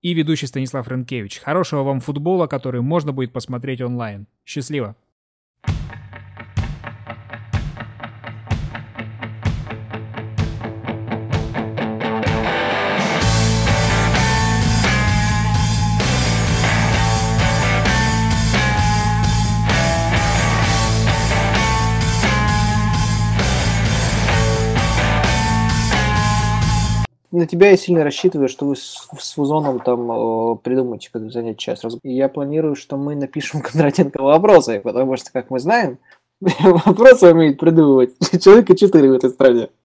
и 0.00 0.14
ведущий 0.14 0.46
Станислав 0.46 0.88
Ренкевич. 0.88 1.40
Хорошего 1.40 1.82
вам 1.82 2.00
футбола, 2.00 2.46
который 2.46 2.80
можно 2.80 3.12
будет 3.12 3.32
посмотреть 3.32 3.80
онлайн. 3.80 4.26
Счастливо! 4.44 4.96
На 27.38 27.46
тебя 27.46 27.70
я 27.70 27.76
сильно 27.76 28.04
рассчитываю, 28.04 28.48
что 28.48 28.66
вы 28.66 28.76
с, 28.76 29.08
с 29.18 29.32
Фузоном 29.34 29.80
там 29.80 30.10
э, 30.10 30.56
придумаете, 30.62 31.08
как 31.12 31.30
занять 31.32 31.58
час. 31.58 31.82
И 32.02 32.12
я 32.12 32.28
планирую, 32.28 32.74
что 32.74 32.96
мы 32.96 33.14
напишем 33.14 33.60
Кондратенко 33.62 34.22
вопросы, 34.22 34.80
потому 34.80 35.16
что, 35.16 35.32
как 35.32 35.50
мы 35.50 35.58
знаем, 35.58 35.98
вопросы 36.40 37.32
умеет 37.32 37.58
придумывать 37.58 38.12
человека 38.42 38.76
четыре 38.76 39.10
в 39.10 39.14
этой 39.14 39.30
стране. 39.30 39.70